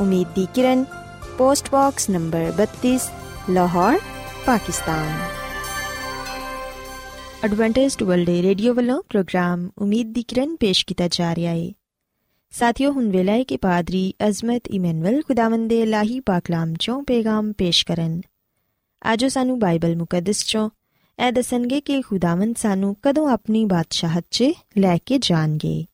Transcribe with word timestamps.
Umeed 0.00 0.28
di 0.28 0.46
Kiran, 0.54 0.84
post 1.38 1.70
box 1.70 2.10
number 2.10 2.52
32 2.56 3.10
Lahore, 3.50 3.98
Pakistan. 4.46 5.20
Adventist 7.44 8.02
world 8.02 8.28
radio 8.28 8.74
ਵੱਲੋਂ 8.74 9.02
programme 9.08 9.70
ਉਮੀਦ 9.78 10.12
ਦੀ 10.12 10.22
ਕਿਰਨ 10.22 10.56
ਪੇਸ਼ 10.56 10.86
ਕੀਤਾ 10.86 11.08
ਜਾ 11.08 11.34
ਰਿਹਾ 11.34 11.52
ਹੈ 11.52 11.72
ਸਾਥਿਓ, 12.50 12.92
ਹੁਣ 12.92 13.10
ਵੇਲਾ 13.10 13.32
ਹੈ 13.32 13.44
ਕਿ 13.44 13.56
ਪਾਦਰੀ 13.56 14.14
ਅਜ਼ਮਤ 14.28 14.62
ਇਮਨੁਅਲ 14.68 15.22
ਖੁਦਾਵੰਦ 15.22 15.68
ਦੇ 15.68 15.86
ਲਾਹੀ 15.86 16.20
ਪਾਕਲਾਮ 16.20 16.74
ਚੋਂ 16.80 17.02
ਪੈਗਾਮ 17.02 17.52
ਪੇਸ਼ 17.52 17.86
ਕਰਨ। 17.86 18.20
ਆਜੋ 19.06 19.28
ਸਾਨੂੰ 19.28 19.58
ਬਾਈਬਲ 19.58 19.96
ਮੁਕੱਦਸ 19.96 20.44
ਚੋਂ 20.46 20.70
ਇਹ 21.26 21.32
ਦੱਸਣਗੇ 21.32 21.80
ਕਿ 21.80 22.00
ਖੁਦਾਵੰਦ 22.02 22.56
ਸਾਨੂੰ 22.56 22.96
ਕਦੋਂ 23.02 23.28
ਆਪਣੀ 23.28 23.64
ਬਾਦਸ਼ਾਹਤ 23.64 24.24
'ਚ 24.30 24.44
ਲੈ 24.78 24.98
ਕੇ 25.06 25.18
ਜਾਣਗੇ। 25.18 25.84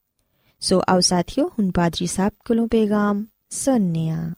ਸੋ 0.61 0.83
ਆਓ 0.89 1.01
ਸਾਥਿਓ, 1.01 1.49
ਹੁਣ 1.49 1.71
ਪਾਦਰੀ 1.71 2.07
ਸਾਹਿਬ 2.07 2.33
ਕੋਲੋਂ 2.45 2.69
ਪੈਗਾਮ 2.69 3.27
ਸੁਣਨੇ 3.53 4.11
ਆ 4.11 4.33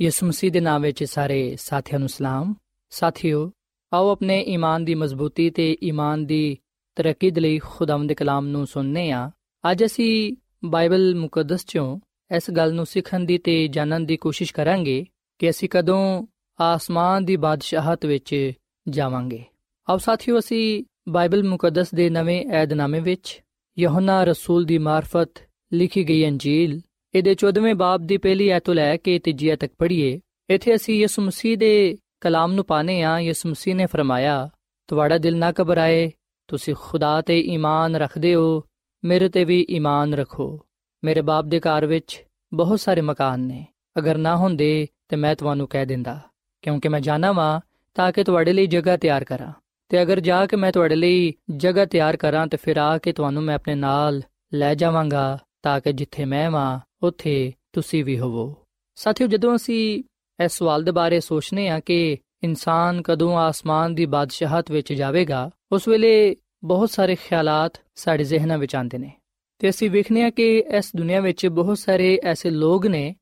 ਯਿਸੂ 0.00 0.26
ਮਸੀਹ 0.26 0.52
ਦੇ 0.52 0.60
ਨਾਮ 0.60 0.82
ਵਿੱਚ 0.82 1.04
ਸਾਰੇ 1.04 1.56
ਸਾਥੀਆਂ 1.56 1.98
ਨੂੰ 1.98 2.08
ਸਲਾਮ। 2.08 2.54
ਸਾਥਿਓ, 2.90 3.52
ਆਓ 3.92 4.08
ਆਪਣੇ 4.08 4.42
ਈਮਾਨ 4.42 4.84
ਦੀ 4.84 4.94
ਮਜ਼ਬੂਤੀ 4.94 5.50
ਤੇ 5.50 5.76
ਈਮਾਨ 5.84 6.26
ਦੀ 6.26 6.58
ਤਰੱਕੀ 6.96 7.30
ਦੇ 7.30 7.40
ਲਈ 7.40 7.58
ਖੁਦਾਵੰਦ 7.58 8.08
ਦੇ 8.08 8.14
ਕਲਾਮ 8.14 8.46
ਨੂੰ 8.46 8.66
ਸੁਣਨੇ 8.66 9.10
ਆ। 9.10 9.30
ਅੱਜ 9.70 9.84
ਅਸੀਂ 9.84 10.36
ਬਾਈਬਲ 10.64 11.14
ਮੁਕੱਦਸ 11.14 11.66
ਚੋਂ 11.66 12.00
ਇਸ 12.36 12.50
ਗੱਲ 12.50 12.74
ਨੂੰ 12.74 12.86
ਸਿੱਖਣ 12.86 13.20
ਦੀ 13.20 13.38
ਤੇ 13.38 13.68
ਜਾਣਨ 13.68 14.06
ਦੀ 14.06 14.16
ਕੋਸ਼ਿਸ਼ 14.16 14.54
ਕਰਾਂਗੇ 14.54 15.06
ਕਿ 15.38 15.50
ਅਸੀਂ 15.50 15.68
ਕਦੋਂ 15.68 16.26
ਆਸਮਾਨ 16.60 17.24
ਦੀ 17.24 17.36
ਬਾਦਸ਼ਾਹਤ 17.36 18.06
ਵਿੱਚ 18.06 18.52
ਜਾਵਾਂਗੇ। 18.88 19.44
ਆਓ 19.90 19.96
ਸਾਥੀਓ, 19.96 20.38
ਅਸੀਂ 20.38 20.84
ਬਾਈਬਲ 21.08 21.48
ਮੁਕੱਦਸ 21.48 21.94
ਦੇ 21.94 22.10
ਨਵੇਂ 22.10 22.46
ਏਧਨਾਮੇ 22.62 23.00
ਵਿੱਚ 23.00 23.42
ਯਹੋਨਾ 23.78 24.24
ਰਸੂਲ 24.24 24.64
ਦੀ 24.64 24.78
ਮਾਰਫਤ 24.78 25.30
ਲਿਖੀ 25.72 26.08
ਗਈ 26.08 26.28
ਅੰਜੀਲ 26.28 26.80
ਇਹਦੇ 27.16 27.34
14ਵੇਂ 27.34 27.74
ਬਾਬ 27.74 28.06
ਦੀ 28.06 28.16
ਪਹਿਲੀ 28.16 28.48
ਐਤੋਂ 28.48 28.74
ਲੈ 28.74 28.96
ਕੇ 28.96 29.18
ਤੀਜੀ 29.18 29.56
ਤੱਕ 29.56 29.72
ਪੜ੍ਹੀਏ, 29.78 30.20
ਇੱਥੇ 30.50 30.74
ਅਸੀਂ 30.74 30.94
ਯਿਸੂ 30.94 31.22
ਮਸੀਹ 31.22 31.56
ਦੇ 31.58 31.98
ਕਲਾਮ 32.20 32.52
ਨੂੰ 32.52 32.64
ਪਾਣੇ 32.64 33.02
ਆ 33.02 33.18
ਯਿਸੂ 33.20 33.48
ਮਸੀਹ 33.48 33.74
ਨੇ 33.74 33.86
ਫਰਮਾਇਆ, 33.86 34.48
ਤੁਹਾਡਾ 34.88 35.18
ਦਿਲ 35.18 35.36
ਨਾ 35.36 35.52
ਘਬਰਾਏ, 35.60 36.10
ਤੁਸੀਂ 36.48 36.74
ਖੁਦਾ 36.80 37.20
ਤੇ 37.20 37.40
ਈਮਾਨ 37.40 37.96
ਰੱਖਦੇ 37.96 38.34
ਹੋ, 38.34 38.62
ਮੇਰੇ 39.04 39.28
ਤੇ 39.28 39.44
ਵੀ 39.44 39.66
ਈਮਾਨ 39.70 40.14
ਰੱਖੋ। 40.14 40.66
ਮੇਰੇ 41.04 41.20
ਬਾਪ 41.20 41.44
ਦੇ 41.44 41.60
ਘਰ 41.60 41.86
ਵਿੱਚ 41.86 42.24
ਬਹੁਤ 42.54 42.80
ਸਾਰੇ 42.80 43.00
ਮਕਾਨ 43.00 43.40
ਨੇ। 43.40 43.66
ਅਗਰ 43.98 44.18
ਨਾ 44.18 44.36
ਹੁੰਦੇ 44.36 44.86
ਤੇ 45.08 45.16
ਮੈਂ 45.16 45.34
ਤੁਹਾਨੂੰ 45.34 45.68
ਕਹਿ 45.68 45.86
ਦਿੰਦਾ, 45.86 46.20
ਕਿਉਂਕਿ 46.62 46.88
ਮੈਂ 46.88 47.00
ਜਾਣਾ 47.00 47.32
ਵਾਂ 47.32 47.60
ਤਾਂ 47.94 48.12
ਕਿ 48.12 48.24
ਤੁਹਾਡੇ 48.24 48.52
ਲਈ 48.52 48.66
ਜਗ੍ਹਾ 48.66 48.96
ਤਿਆਰ 48.96 49.24
ਕਰਾਂ। 49.24 49.52
ਤੇ 49.88 50.02
ਅਗਰ 50.02 50.20
ਜਾ 50.20 50.46
ਕੇ 50.46 50.56
ਮੈਂ 50.56 50.72
ਤੁਹਾਡੇ 50.72 50.96
ਲਈ 50.96 51.32
ਜਗ੍ਹਾ 51.56 51.84
ਤਿਆਰ 51.84 52.16
ਕਰਾਂ 52.16 52.46
ਤੇ 52.46 52.56
ਫਿਰ 52.56 52.76
ਆ 52.76 52.98
ਕੇ 52.98 53.12
ਤੁਹਾਨੂੰ 53.12 53.42
ਮੈਂ 53.42 53.54
ਆਪਣੇ 53.54 53.74
ਨਾਲ 53.74 54.22
ਲੈ 54.54 54.74
ਜਾਵਾਂਗਾ 54.74 55.38
ਤਾਂ 55.62 55.80
ਕਿ 55.80 55.92
ਜਿੱਥੇ 55.92 56.24
ਮੈਂ 56.24 56.50
ਵਾਂ 56.50 56.80
ਉੱਥੇ 57.02 57.52
ਤੁਸੀਂ 57.72 58.04
ਵੀ 58.04 58.18
ਹੋਵੋ। 58.18 58.56
ਸਾਥੀਓ, 58.94 59.26
ਜਦੋਂ 59.26 59.56
ਅਸੀਂ 59.56 60.04
ਇਸ 60.44 60.52
ਸਵਾਲ 60.52 60.84
ਦੇ 60.84 60.90
ਬਾਰੇ 60.90 61.20
ਸੋਚਨੇ 61.20 61.68
ਆ 61.68 61.80
ਕਿ 61.80 62.18
ਇਨਸਾਨ 62.44 63.02
ਕਦੋਂ 63.02 63.36
ਆਸਮਾਨ 63.36 63.94
ਦੀ 63.94 64.06
ਬਾਦਸ਼ਾਹਤ 64.06 64.70
ਵਿੱਚ 64.70 64.92
ਜਾਵੇਗਾ, 64.92 65.50
ਉਸ 65.72 65.88
ਵੇਲੇ 65.88 66.36
ਬਹੁਤ 66.64 66.90
ਸਾਰੇ 66.90 67.14
ਖਿਆਲਾਤ 67.14 67.72
ਸਾਡੇ 67.94 68.24
ਜ਼ਿਹਨਾਂ 68.24 68.58
ਵਿੱਚ 68.58 68.74
ਆਉਂਦੇ 68.76 68.98
ਨੇ। 68.98 69.12
ਤੇ 69.58 69.70
ਅਸੀਂ 69.70 69.90
ਵੇਖਨੇ 69.90 70.22
ਆ 70.22 70.30
ਕਿ 70.30 70.64
ਇਸ 70.78 70.90
ਦੁਨੀਆ 70.96 71.20
ਵਿੱਚ 71.20 71.46
ਬਹੁਤ 71.46 71.78
ਸਾਰੇ 71.78 72.20
ਐਸੇ 72.24 72.50
ਲੋਕ 72.50 72.86
ਨੇ 72.86 73.16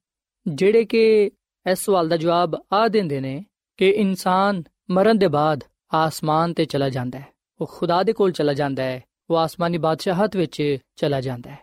ਜਿਹੜੇ 0.46 0.84
ਕਿ 0.84 1.30
ਇਸ 1.70 1.78
ਸਵਾਲ 1.78 2.08
ਦਾ 2.08 2.16
ਜਵਾਬ 2.16 2.64
ਆ 2.72 2.88
ਦਿੰਦੇ 2.88 3.20
ਨੇ 3.20 3.44
ਕਿ 3.76 3.90
ਇਨਸਾਨ 3.90 4.62
ਮਰਨ 4.90 5.18
ਦੇ 5.18 5.28
ਬਾਅਦ 5.28 5.64
ਆਸਮਾਨ 5.94 6.54
ਤੇ 6.54 6.64
ਚਲਾ 6.64 6.88
ਜਾਂਦਾ 6.88 7.18
ਹੈ। 7.18 7.26
ਉਹ 7.60 7.66
ਖੁਦਾ 7.66 8.02
ਦੇ 8.02 8.12
ਕੋਲ 8.12 8.32
ਚਲਾ 8.32 8.52
ਜਾਂਦਾ 8.52 8.82
ਹੈ, 8.82 9.04
ਉਹ 9.30 9.36
ਆਸਮਾਨੀ 9.36 9.78
ਬਾਦਸ਼ਾਹਤ 9.78 10.36
ਵਿੱਚ 10.36 10.78
ਚਲਾ 10.96 11.20
ਜਾਂਦਾ 11.20 11.50
ਹੈ। 11.50 11.58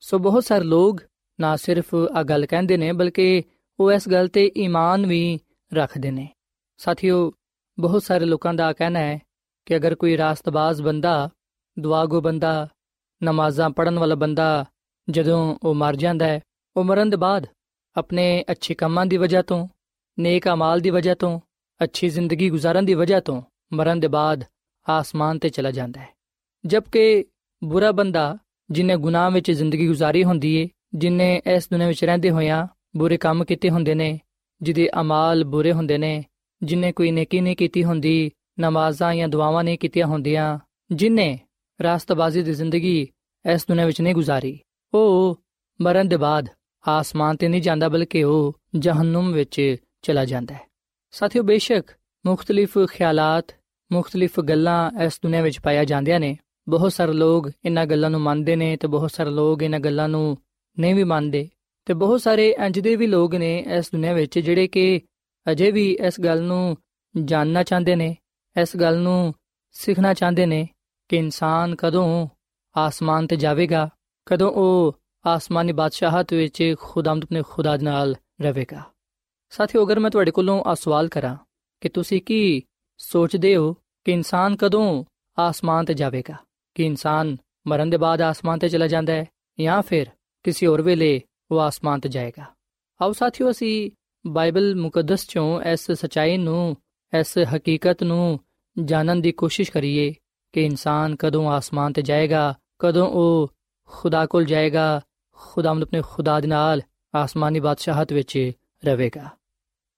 ਸੋ 0.00 0.18
ਬਹੁਤ 0.18 0.44
ਸਾਰੇ 0.44 0.64
ਲੋਕ 0.64 1.00
ਨਾ 1.40 1.56
ਸਿਰਫ 1.56 1.94
ਆ 1.94 2.22
ਗੱਲ 2.22 2.46
ਕਹਿੰਦੇ 2.46 2.76
ਨੇ, 2.76 2.92
ਬਲਕਿ 2.92 3.42
ਉਹ 3.80 3.92
ਇਸ 3.92 4.08
ਗੱਲ 4.08 4.28
ਤੇ 4.28 4.52
ਈਮਾਨ 4.56 5.06
ਵੀ 5.06 5.38
ਰੱਖਦੇ 5.74 6.10
ਨੇ। 6.10 6.28
ਸਾਥੀਓ, 6.78 7.32
ਬਹੁਤ 7.78 8.02
ਸਾਰੇ 8.02 8.24
ਲੋਕਾਂ 8.24 8.54
ਦਾ 8.54 8.72
ਕਹਿਣਾ 8.72 8.98
ਹੈ 8.98 9.18
ਕਿ 9.66 9.76
ਅਗਰ 9.76 9.94
ਕੋਈ 9.94 10.16
ਰਾਸਤਬਾਜ਼ 10.16 10.82
ਬੰਦਾ, 10.82 11.30
ਦੁਆਗੋ 11.78 12.20
ਬੰਦਾ, 12.20 12.68
ਨਮਾਜ਼ਾਂ 13.22 13.70
ਪੜਨ 13.70 13.98
ਵਾਲਾ 13.98 14.14
ਬੰਦਾ 14.14 14.64
ਜਦੋਂ 15.10 15.56
ਉਹ 15.62 15.74
ਮਰ 15.74 15.96
ਜਾਂਦਾ 15.96 16.26
ਹੈ, 16.26 16.40
ਉਹ 16.76 16.84
ਮਰਨ 16.84 17.10
ਦੇ 17.10 17.16
ਬਾਅਦ 17.16 17.46
ਆਪਣੇ 17.96 18.44
ਅੱਛੇ 18.50 18.74
ਕੰਮਾਂ 18.74 19.06
ਦੀ 19.06 19.16
ਵਜ੍ਹਾ 19.16 19.42
ਤੋਂ, 19.42 19.68
ਨੇਕ 20.18 20.48
ਅਮਾਲ 20.48 20.80
ਦੀ 20.80 20.90
ਵਜ੍ਹਾ 20.90 21.14
ਤੋਂ, 21.14 21.40
ਅੱਛੀ 21.82 22.08
ਜ਼ਿੰਦਗੀ 22.08 22.50
گزارਣ 22.50 22.82
ਦੀ 22.82 22.94
ਵਜ੍ਹਾ 22.94 23.20
ਤੋਂ 23.20 23.42
ਮਰਨ 23.72 24.00
ਦੇ 24.00 24.08
ਬਾਅਦ 24.08 24.44
ਆਸਮਾਨ 24.88 25.38
ਤੇ 25.38 25.48
ਚਲਾ 25.48 25.70
ਜਾਂਦਾ 25.70 26.00
ਹੈ। 26.00 26.08
ਜਦਕਿ 26.66 27.24
ਬੁਰਾ 27.64 27.92
ਬੰਦਾ 27.92 28.38
ਜਿਨੇ 28.70 28.96
ਗੁਨਾਹ 28.96 29.30
ਵਿੱਚ 29.30 29.50
ਜ਼ਿੰਦਗੀ 29.50 29.90
گزارੀ 29.90 30.24
ਹੁੰਦੀ 30.24 30.54
ਏ 30.56 30.68
ਜਿਨੇ 30.94 31.42
ਇਸ 31.54 31.68
ਦੁਨੀਆਂ 31.70 31.88
ਵਿੱਚ 31.88 32.04
ਰਹਿੰਦੇ 32.04 32.30
ਹੋਇਆਂ 32.30 32.66
ਬੁਰੇ 32.96 33.16
ਕੰਮ 33.16 33.44
ਕੀਤੇ 33.44 33.70
ਹੁੰਦੇ 33.70 33.94
ਨੇ, 33.94 34.20
ਜਿਹਦੇ 34.62 34.88
ਅਮਾਲ 35.00 35.44
ਬੁਰੇ 35.44 35.72
ਹੁੰਦੇ 35.72 35.98
ਨੇ, 35.98 36.24
ਜਿਨੇ 36.62 36.92
ਕੋਈ 36.92 37.10
ਨੇਕੀ 37.10 37.40
ਨਹੀਂ 37.40 37.56
ਕੀਤੀ 37.56 37.84
ਹੁੰਦੀ, 37.84 38.30
ਨਮਾਜ਼ਾਂ 38.60 39.14
ਜਾਂ 39.14 39.28
ਦੁਆਵਾਂ 39.28 39.64
ਨਹੀਂ 39.64 39.78
ਕੀਤੀਆਂ 39.78 40.06
ਹੁੰਦੀਆਂ, 40.06 40.58
ਜਿਨੇ 40.92 41.38
ਰਾਸਤਬਾਜ਼ੀ 41.82 42.42
ਦੀ 42.42 42.52
ਜ਼ਿੰਦਗੀ 42.52 43.08
ਇਸ 43.52 43.66
ਦੁਨੀਆਂ 43.68 43.86
ਵਿੱਚ 43.86 44.00
ਨਹੀਂ 44.00 44.14
ਗੁਜ਼ਾਰੀ। 44.14 44.58
ਉਹ 44.94 45.42
ਮਰਨ 45.80 46.08
ਦੇ 46.08 46.16
ਬਾਅਦ 46.16 46.48
ਆਸਮਾਨ 46.88 47.36
ਤੇ 47.36 47.48
ਨਹੀਂ 47.48 47.62
ਜਾਂਦਾ, 47.62 47.88
ਬਲਕਿ 47.88 48.24
ਉਹ 48.24 48.60
ਜਹੰਨਮ 48.74 49.32
ਵਿੱਚ 49.32 49.76
ਚਲਾ 50.02 50.24
ਜਾਂਦਾ 50.24 50.54
ਹੈ। 50.54 50.60
ਸਾਥੀਓ, 51.10 51.42
ਬੇਸ਼ੱਕ 51.42 51.90
ਮੁxtਲਿਫ 52.26 52.78
ਖਿਆਲਾਤ 52.90 53.44
ਮੁxtਲਿਫ 53.92 54.40
ਗੱਲਾਂ 54.40 54.90
ਇਸ 55.04 55.20
ਦੁਨੀਆਂ 55.22 55.42
ਵਿੱਚ 55.42 55.60
ਪਾਇਆ 55.60 55.84
ਜਾਂਦੀਆਂ 55.84 56.20
ਨੇ। 56.20 56.38
ਬਹੁਤ 56.68 56.92
ਸਾਰੇ 56.92 57.12
ਲੋਕ 57.12 57.50
ਇਹਨਾਂ 57.64 57.86
ਗੱਲਾਂ 57.86 58.10
ਨੂੰ 58.10 58.20
ਮੰਨਦੇ 58.20 58.56
ਨੇ 58.56 58.76
ਤੇ 58.76 58.88
ਬਹੁਤ 58.88 59.12
ਸਾਰੇ 59.12 59.30
ਲੋਕ 59.30 59.62
ਇਹਨਾਂ 59.62 59.80
ਗੱਲਾਂ 59.80 60.08
ਨੂੰ 60.08 60.38
ਨਹੀਂ 60.78 60.94
ਵੀ 60.94 61.04
ਮੰਨਦੇ। 61.04 61.48
ਤੇ 61.84 61.94
ਬਹੁਤ 61.94 62.20
ਸਾਰੇ 62.20 62.56
ਇੰਜ 62.58 62.80
ਦੇ 62.80 62.96
ਵੀ 62.96 63.06
ਲੋਕ 63.06 63.34
ਨੇ 63.34 63.64
ਇਸ 63.78 63.90
ਦੁਨੀਆਂ 63.92 64.14
ਵਿੱਚ 64.14 64.38
ਜਿਹੜੇ 64.38 64.68
ਕਿ 64.68 65.00
ਅਜੇ 65.50 65.70
ਵੀ 65.70 65.98
ਇਸ 66.06 66.20
ਗੱਲ 66.20 66.42
ਨੂੰ 66.42 66.76
ਜਾਣਨਾ 67.24 67.62
ਚਾਹੁੰਦੇ 67.62 67.96
ਨੇ, 67.96 68.16
ਇਸ 68.60 68.76
ਗੱਲ 68.76 68.98
ਨੂੰ 68.98 69.34
ਸਿੱਖਣਾ 69.72 70.14
ਚਾਹੁੰਦੇ 70.14 70.46
ਨੇ 70.46 70.68
ਕਿ 71.08 71.16
ਇਨਸਾਨ 71.16 71.74
ਕਦੋਂ 71.74 72.28
ਆਸਮਾਨ 72.76 73.26
ਤੇ 73.26 73.36
ਜਾਵੇਗਾ, 73.36 73.88
ਕਦੋਂ 74.26 74.52
ਉਹ 74.52 74.96
ਆਸਮਾਨੀ 75.26 75.72
ਬਾਦਸ਼ਾਹਤ 75.72 76.32
ਵਿੱਚ 76.32 76.74
ਖੁਦਾਮਦ 76.80 77.24
ਆਪਣੇ 77.24 77.42
ਖੁਦਾ 77.48 77.76
ਦੇ 77.76 77.84
ਨਾਲ 77.84 78.16
ਰਹੇਗਾ। 78.40 78.82
ਸਾਥੀਓ, 79.50 79.86
ਅਗਰ 79.86 79.98
ਮੈਂ 79.98 80.10
ਤੁਹਾਡੇ 80.10 80.30
ਕੋਲੋਂ 80.30 80.64
ਆ 80.64 80.74
ਸਵਾਲ 80.74 81.08
ਕਰਾਂ 81.08 81.36
ਕਿ 81.80 81.88
ਤੁਸੀਂ 81.88 82.22
ਕੀ 82.22 82.62
ਸੋਚਦੇ 82.98 83.56
ਹੋ 83.56 83.72
ਕਿ 84.04 84.12
ਇਨਸਾਨ 84.12 84.56
ਕਦੋਂ 84.56 85.04
ਆਸਮਾਨ 85.38 85.84
ਤੇ 85.84 85.94
ਜਾਵੇਗਾ? 85.94 86.36
ਕਿ 86.74 86.84
ਇਨਸਾਨ 86.84 87.36
ਮਰਨ 87.66 87.90
ਦੇ 87.90 87.96
ਬਾਅਦ 87.96 88.20
ਆਸਮਾਨ 88.20 88.58
ਤੇ 88.58 88.68
ਚਲਾ 88.68 88.86
ਜਾਂਦਾ 88.86 89.12
ਹੈ 89.12 89.26
ਜਾਂ 89.60 89.82
ਫਿਰ 89.82 90.06
ਕਿਸੇ 90.48 90.66
ਹੋਰ 90.66 90.82
ਵੇਲੇ 90.82 91.20
ਉਹ 91.50 91.60
ਆਸਮਾਨ 91.60 92.00
ਤੇ 92.00 92.08
ਜਾਏਗਾ। 92.08 92.44
ਆਓ 93.02 93.12
ਸਾਥੀਓ, 93.12 93.50
ਅਸੀਂ 93.50 93.90
ਬਾਈਬਲ 94.26 94.74
ਮੁਕੱਦਸ 94.74 95.26
ਚੋਂ 95.26 95.62
ਇਸ 95.62 95.90
ਸਚਾਈ 95.90 96.36
ਨੂੰ, 96.36 96.76
ਇਸ 97.20 97.38
ਹਕੀਕਤ 97.56 98.02
ਨੂੰ 98.02 98.40
ਜਾਣਨ 98.84 99.20
ਦੀ 99.20 99.32
ਕੋਸ਼ਿਸ਼ 99.32 99.72
ਕਰੀਏ 99.72 100.14
ਕਿ 100.52 100.64
ਇਨਸਾਨ 100.64 101.16
ਕਦੋਂ 101.16 101.50
ਆਸਮਾਨ 101.50 101.92
ਤੇ 101.92 102.02
ਜਾਏਗਾ, 102.02 102.54
ਕਦੋਂ 102.78 103.06
ਉਹ 103.08 103.52
ਖੁਦਾ 103.88 104.26
ਕੋਲ 104.26 104.44
ਜਾਏਗਾ 104.44 105.00
ਖੁਦਾਵੰਦ 105.32 105.82
ਆਪਣੇ 105.82 106.02
ਖੁਦਾ 106.02 106.40
ਦੇ 106.40 106.48
ਨਾਲ 106.48 106.82
ਆਸਮਾਨੀ 107.14 107.60
ਬਾਦਸ਼ਾਹਤ 107.60 108.12
ਵਿੱਚ 108.12 108.52
ਰਹੇਗਾ। 108.84 109.28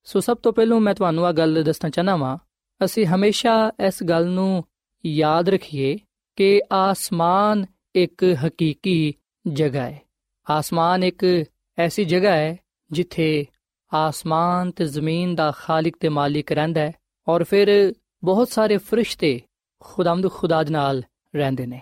ਸੋ 0.04 0.20
ਸਭ 0.20 0.36
ਤੋਂ 0.36 0.52
ਪਹਿਲਾਂ 0.52 0.80
ਮੈਂ 0.80 0.94
ਤੁਹਾਨੂੰ 0.94 1.26
ਆ 1.26 1.32
ਗੱਲ 1.32 1.62
ਦੱਸਣਾ 1.62 1.90
ਚਾਹਨਾ 1.90 2.16
ਵਾਂ, 2.16 2.38
ਅਸੀਂ 2.84 3.06
ਹਮੇਸ਼ਾ 3.06 3.72
ਇਸ 3.86 4.02
ਗੱਲ 4.02 4.26
ਨੂੰ 4.26 4.64
ਯਾਦ 5.06 5.48
ਰੱਖੀਏ 5.48 5.98
ਕਿ 6.36 6.60
ਆਸਮਾਨ 6.72 7.66
ਇੱਕ 7.94 8.24
ਹਕੀਕੀ 8.46 9.14
ਜਗ੍ਹਾ 9.48 9.82
ਹੈ। 9.82 10.09
ਆਸਮਾਨ 10.50 11.02
ਇੱਕ 11.02 11.44
ਐਸੀ 11.78 12.04
ਜਗ੍ਹਾ 12.04 12.32
ਹੈ 12.32 12.56
ਜਿੱਥੇ 12.90 13.46
ਆਸਮਾਨ 13.94 14.70
ਤੇ 14.70 14.84
ਜ਼ਮੀਨ 14.84 15.34
ਦਾ 15.34 15.50
ਖਾਲਕ 15.50 15.96
ਤੇ 16.00 16.08
ਮਾਲਿਕ 16.08 16.52
ਰਹਿੰਦਾ 16.52 16.80
ਹੈ 16.80 16.92
ਔਰ 17.28 17.44
ਫਿਰ 17.44 17.94
ਬਹੁਤ 18.24 18.48
ਸਾਰੇ 18.48 18.76
ਫਰਿਸ਼ਤੇ 18.76 19.40
ਖੁਦਾਮਦ 19.80 20.30
ਖੁਦਾ 20.30 20.62
ਦੇ 20.62 20.70
ਨਾਲ 20.70 21.02
ਰਹਿੰਦੇ 21.36 21.66
ਨੇ। 21.66 21.80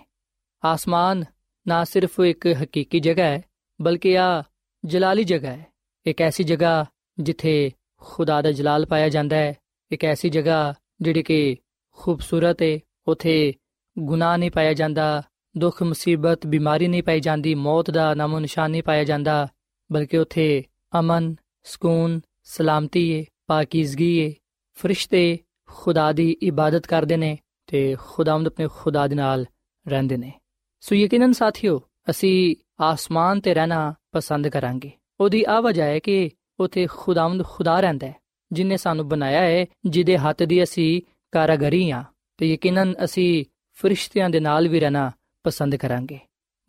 ਆਸਮਾਨ 0.65 1.25
ਨਾ 1.67 1.83
ਸਿਰਫ 1.83 2.19
ਇੱਕ 2.19 2.47
ਹਕੀਕੀ 2.63 2.99
ਜਗ੍ਹਾ 2.99 3.25
ਹੈ, 3.25 3.41
ਬਲਕਿ 3.81 4.19
ਆ 4.19 4.43
ਜਲਾਲੀ 4.85 5.23
ਜਗ੍ਹਾ 5.23 5.51
ਹੈ। 5.51 5.65
ਇੱਕ 6.05 6.21
ਐਸੀ 6.21 6.43
ਜਗ੍ਹਾ 6.43 6.85
ਜਿੱਥੇ 7.19 7.71
ਖੁਦਾ 7.97 8.41
ਦਾ 8.41 8.51
ਜਲਾਲ 8.51 8.85
ਪਾਇਆ 8.85 9.09
ਜਾਂਦਾ 9.09 9.35
ਹੈ। 9.35 9.57
ਇੱਕ 9.91 10.05
ਐਸੀ 10.05 10.29
ਜਗ੍ਹਾ 10.29 10.73
ਜਿਹੜੀ 11.01 11.23
ਕਿ 11.23 11.57
ਖੂਬਸੂਰਤ 11.91 12.61
ਹੈ, 12.61 12.79
ਉਥੇ 13.07 13.53
ਗੁਨਾਹ 13.99 14.37
ਨਹੀਂ 14.37 14.51
ਪਾਇਆ 14.51 14.73
ਜਾਂਦਾ। 14.73 15.23
ਦੁੱਖ, 15.59 15.83
ਮੁਸੀਬਤ, 15.83 16.47
ਬਿਮਾਰੀ 16.47 16.87
ਨਹੀਂ 16.87 17.03
ਪਾਈ 17.03 17.19
ਜਾਂਦੀ, 17.19 17.55
ਮੌਤ 17.55 17.91
ਦਾ 17.91 18.13
ਨਾਮੋ 18.13 18.39
ਨਿਸ਼ਾਨ 18.39 18.71
ਨਹੀਂ 18.71 18.83
ਪਾਇਆ 18.83 19.03
ਜਾਂਦਾ, 19.03 19.47
ਬਲਕਿ 19.91 20.17
ਉਥੇ 20.17 20.63
ਅਮਨ, 20.99 21.35
ਸਕੂਨ, 21.63 22.21
ਸਲਾਮਤੀ 22.43 23.09
ਏ 23.09 23.25
ਪਾਕੀਜ਼ਗੀ 23.47 24.17
ਏ 24.17 24.33
ਫਰਿਸ਼ਤੇ 24.73 25.39
ਖੁਦਾ 25.67 26.11
ਦੀ 26.11 26.31
ਇਬਾਦਤ 26.43 26.87
ਕਰਦੇ 26.87 27.17
ਨੇ 27.17 27.37
ਤੇ 27.67 27.95
ਖੁਦਾਵੰਦ 27.99 28.47
ਆਪਣੇ 28.47 28.67
ਖੁਦਾ 28.71 29.07
ਦੇ 29.07 29.15
ਨਾਲ 29.15 29.45
ਰਹਿੰਦੇ 29.87 30.17
ਨੇ। 30.17 30.33
ਸੋ 30.79 30.95
ਯਕੀਨਨ 30.95 31.31
ਸਾਥੀਓ, 31.31 31.81
ਅਸੀਂ 32.09 32.55
ਆਸਮਾਨ 32.79 33.39
ਤੇ 33.39 33.53
ਰਹਿਣਾ 33.53 33.93
ਪਸੰਦ 34.11 34.47
ਕਰਾਂਗੇ। 34.47 34.91
ਉਹਦੀ 35.19 35.45
ਆ 35.47 35.61
ਵਜ੍ਹਾ 35.61 35.85
ਹੈ 35.85 35.99
ਕਿ 35.99 36.29
ਉਥੇ 36.59 36.87
ਖੁਦਾਵੰਦ 36.91 37.43
ਖੁਦਾ 37.45 37.79
ਰਹਿੰਦਾ 37.79 38.07
ਹੈ, 38.07 38.15
ਜਿਨੇ 38.51 38.77
ਸਾਨੂੰ 38.77 39.07
ਬਣਾਇਆ 39.07 39.41
ਹੈ, 39.41 39.65
ਜਿਹਦੇ 39.85 40.17
ਹੱਥ 40.17 40.43
ਦੀ 40.43 40.63
ਅਸੀਂ 40.63 41.01
ਕਾਰਾਗਰੀ 41.31 41.89
ਆ 41.91 42.03
ਤੇ 42.37 42.53
ਯਕੀਨਨ 42.53 42.93
ਅਸੀਂ 43.03 43.45
ਫਰਿਸ਼ਤਿਆਂ 43.73 44.29
ਦੇ 44.29 44.39
ਨਾਲ 44.39 44.67
ਵੀ 44.67 44.79
ਰਹਿਣਾ 44.79 45.11
ਪਸੰਦ 45.43 45.75
ਕਰਾਂਗੇ। 45.75 46.19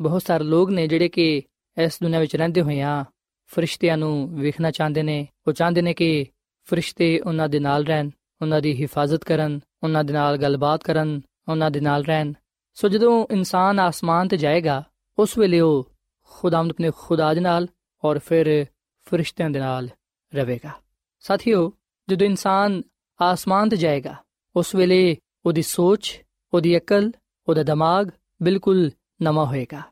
ਬਹੁਤ 0.00 0.22
ਸਾਰੇ 0.22 0.44
ਲੋਕ 0.44 0.70
ਨੇ 0.70 0.86
ਜਿਹੜੇ 0.86 1.08
ਕਿ 1.08 1.42
ਇਸ 1.84 1.98
ਦੁਨੀਆਂ 2.02 2.20
ਵਿੱਚ 2.20 2.36
ਰਹਿੰਦੇ 2.36 2.62
ਹੋਏ 2.62 2.80
ਆ, 2.80 3.04
ਫਰਿਸ਼ਤਿਆਂ 3.46 3.96
ਨੂੰ 3.96 4.38
ਵੇਖਣਾ 4.40 4.70
ਚਾਹੁੰਦੇ 4.70 5.02
ਨੇ। 5.02 5.28
ਉਹ 5.48 5.52
ਚਾਹੁੰਦੇ 5.52 5.82
ਨੇ 5.82 5.94
ਕਿ 5.94 6.26
ਫਰਿਸ਼ਤੇ 6.64 7.20
ਉਹਨਾਂ 7.20 7.48
ਦੇ 7.48 7.58
ਨਾਲ 7.58 7.84
ਰਹਿਣ, 7.84 8.10
ਉਹਨਾਂ 8.42 8.60
ਦੀ 8.60 8.82
ਹਿਫਾਜ਼ਤ 8.82 9.24
ਕਰਨ, 9.24 9.60
ਉਹਨਾਂ 9.82 10.04
ਦੇ 10.04 10.12
ਨਾਲ 10.12 10.36
ਗੱਲਬਾਤ 10.36 10.84
ਕਰਨ, 10.84 11.20
ਉਹਨਾਂ 11.48 11.70
ਦੇ 11.70 11.80
ਨਾਲ 11.80 12.04
ਰਹਿਣ। 12.04 12.32
ਸੋ 12.74 12.88
ਜਦੋਂ 12.88 13.26
ਇਨਸਾਨ 13.30 13.78
ਆਸਮਾਨ 13.78 14.28
ਤੇ 14.28 14.36
ਜਾਏਗਾ, 14.36 14.82
ਉਸ 15.18 15.38
ਵੇਲੇ 15.38 15.60
ਉਹ 15.60 15.92
ਖੁਦਾਵੰਦ 16.22 16.70
ਆਪਣੇ 16.70 16.90
ਖੁਦਾ 16.98 17.34
ਦੇ 17.34 17.40
ਨਾਲ 17.40 17.68
ਔਰ 18.04 18.18
ਫਿਰ 18.18 18.66
ਫਰਿਸ਼ਤਿਆਂ 19.04 19.50
ਦੇ 19.50 19.58
ਨਾਲ 19.58 19.88
ਰਹੇਗਾ। 20.34 20.70
ਸਾਥੀਓ, 21.20 21.72
ਜਦੋਂ 22.08 22.26
ਇਨਸਾਨ 22.26 22.82
ਆਸਮਾਨ 23.20 23.68
ਤੇ 23.68 23.76
ਜਾਏਗਾ, 23.76 24.14
ਉਸ 24.56 24.74
ਵੇਲੇ 24.74 25.16
ਉਹਦੀ 25.46 25.62
ਸੋਚ, 25.62 26.22
ਉਹਦੀ 26.54 26.76
ਅਕਲ, 26.78 27.12
ਉਹਦਾ 27.48 27.62
ਦਿਮਾਗ 27.62 28.10
ਬਿਲਕੁਲ 28.42 28.90
ਨਵਾਂ 29.22 29.46
ਹੋਏਗਾ। 29.46 29.82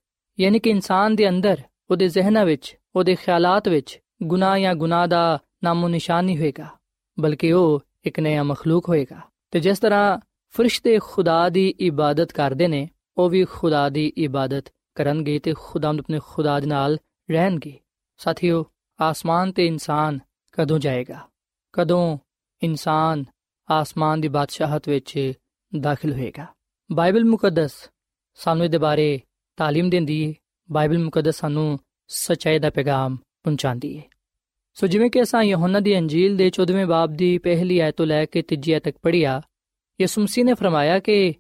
ਯਾਨੀ 0.41 0.59
ਕਿ 0.59 0.71
ਇਨਸਾਨ 0.71 1.17
ਦੇ 1.17 1.29
ਅੰਦਰ, 1.29 1.63
ਉਹਦੇ 1.91 2.09
ਜ਼ਿਹਨਾਂ 2.09 2.45
ਵਿੱਚ, 2.45 2.79
ਉਹਦੇ 2.97 3.15
ਖਿਆਲਾਤ 3.15 3.69
ਵਿੱਚ 3.69 4.01
ਗੁਨਾਹ 4.23 4.59
ਜਾਂ 4.59 4.75
ਗੁਨਾਹ 4.75 5.07
ਦਾ 5.07 5.39
ਨਾਮੋ 5.65 5.89
ਨਿਸ਼ਾਨ 5.89 6.25
ਨਹੀਂ 6.25 6.39
ਹੋਏਗਾ, 6.39 6.67
ਬਲਕਿ 7.21 7.53
ਉਹ 7.53 7.81
ਇੱਕ 8.05 8.21
ਨਵਾਂ 8.21 8.45
ਮਖਲੂਕ 8.45 8.89
ਹੋਏਗਾ। 8.89 9.21
ਤੇ 9.51 9.61
ਜਿਸ 9.61 9.79
ਤਰ੍ਹਾਂ 9.79 10.19
ਫਰਿਸ਼ਤੇ 10.49 10.99
ਖੁਦਾ 11.03 11.49
ਦੀ 11.49 11.75
ਇਬਾਦਤ 11.81 12.33
ਕਰਦੇ 12.33 12.69
ਨੇ, 12.69 12.91
ਉਹ 13.19 13.31
ਵੀ 13.31 13.45
ਖੁਦਾ 13.45 13.89
ਦੀ 13.89 14.13
ਇਬਾਦਤ 14.17 14.65
ਕਰਨਗੇ 14.95 15.39
ਤੇ 15.39 15.55
ਖੁਦਾਵੰਦ 15.59 16.01
ਆਪਣੇ 16.01 16.21
ਖੁਦਾ 16.27 16.61
ਦੇ 16.61 16.67
ਨਾਲ 16.67 16.99
ਰਹਿਣਗੇ। 17.31 17.79
ਸਾਥੀਓ, 18.19 18.67
ਆਸਮਾਨ 19.01 19.53
ਤੇ 19.53 19.67
ਇਨਸਾਨ 19.67 20.19
ਕਦੋਂ 20.53 20.79
ਜਾਏਗਾ? 20.79 21.21
ਕਦੋਂ 21.73 22.19
ਇਨਸਾਨ 22.63 23.25
ਆਸਮਾਨ 23.71 24.21
ਦੀ 24.21 24.29
ਬਾਦਸ਼ਾਹਤ 24.29 24.89
ਵਿੱਚ 24.89 25.33
ਦਾਖਲ 25.81 26.13
ਹੋਏਗਾ? 26.13 26.47
ਬਾਈਬਲ 26.93 27.25
ਮੁਕੱਦਸ 27.25 27.91
ਸਾਨੂੰ 28.40 28.66
ਇਹਦੇ 28.66 28.78
ਬਾਰੇ 28.78 29.20
تعلیم 29.58 29.90
ਦਿੰਦੀ 29.90 30.26
ਹੈ 30.28 30.34
ਬਾਈਬਲ 30.70 30.98
ਮੁਕੱਦਸ 31.00 31.40
ਸਾਨੂੰ 31.40 31.80
ਸਚਾਈ 32.10 32.60
ਦਾ 32.60 32.70
ਪੈਗਾਮ 32.70 33.16
ਪਹੁੰਚਾਉਂਦੀ 33.44 33.98
ਹੈ 33.98 34.04
ਸੋ 34.78 34.88
ਜਿਵੇਂ 34.88 35.10
ਕਿ 35.10 35.22
ਅਸਾਂ 35.22 35.44
ਯਹੋਨਾ 35.44 35.80
ਦੀ 35.80 35.98
ਅੰਜੀਲ 35.98 36.36
ਦੇ 36.38 36.50
14ਵੇਂ 36.52 36.86
ਬਾਬ 36.86 37.14
ਦੀ 37.14 37.38
ਪਹਿਲੀ 37.38 37.80
ਆਇਤ 37.80 37.96
ਤੋਂ 37.96 38.06
ਲੈ 38.06 38.24
ਕੇ 38.26 38.42
ਤੀਜੀ 38.42 38.72
ਆਇਤ 38.72 38.84
ਤੱਕ 38.84 38.96
ਪੜ੍ਹਿਆ 39.02 39.42
ਯਿਸੂ 40.00 40.22
ਮਸੀਹ 40.22 40.46
ਨੇ 40.46 40.54
ਫਰਮਾਇਆ 40.54 41.00
ਕਿ 41.00 41.34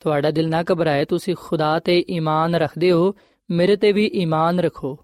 ਤੁਹਾਡਾ 0.00 0.30
ਦਿਲ 0.30 0.48
ਨਾ 0.48 0.62
ਘਬਰਾਏ 0.72 1.04
ਤੁਸੀਂ 1.04 1.34
ਖੁਦਾ 1.38 1.78
ਤੇ 1.78 1.98
ਈਮਾਨ 2.10 2.54
ਰੱਖਦੇ 2.54 2.90
ਹੋ 2.92 3.14
ਮੇਰੇ 3.50 3.76
ਤੇ 3.76 3.92
ਵੀ 3.92 4.04
ਈਮਾਨ 4.14 4.60
ਰੱਖੋ 4.60 4.96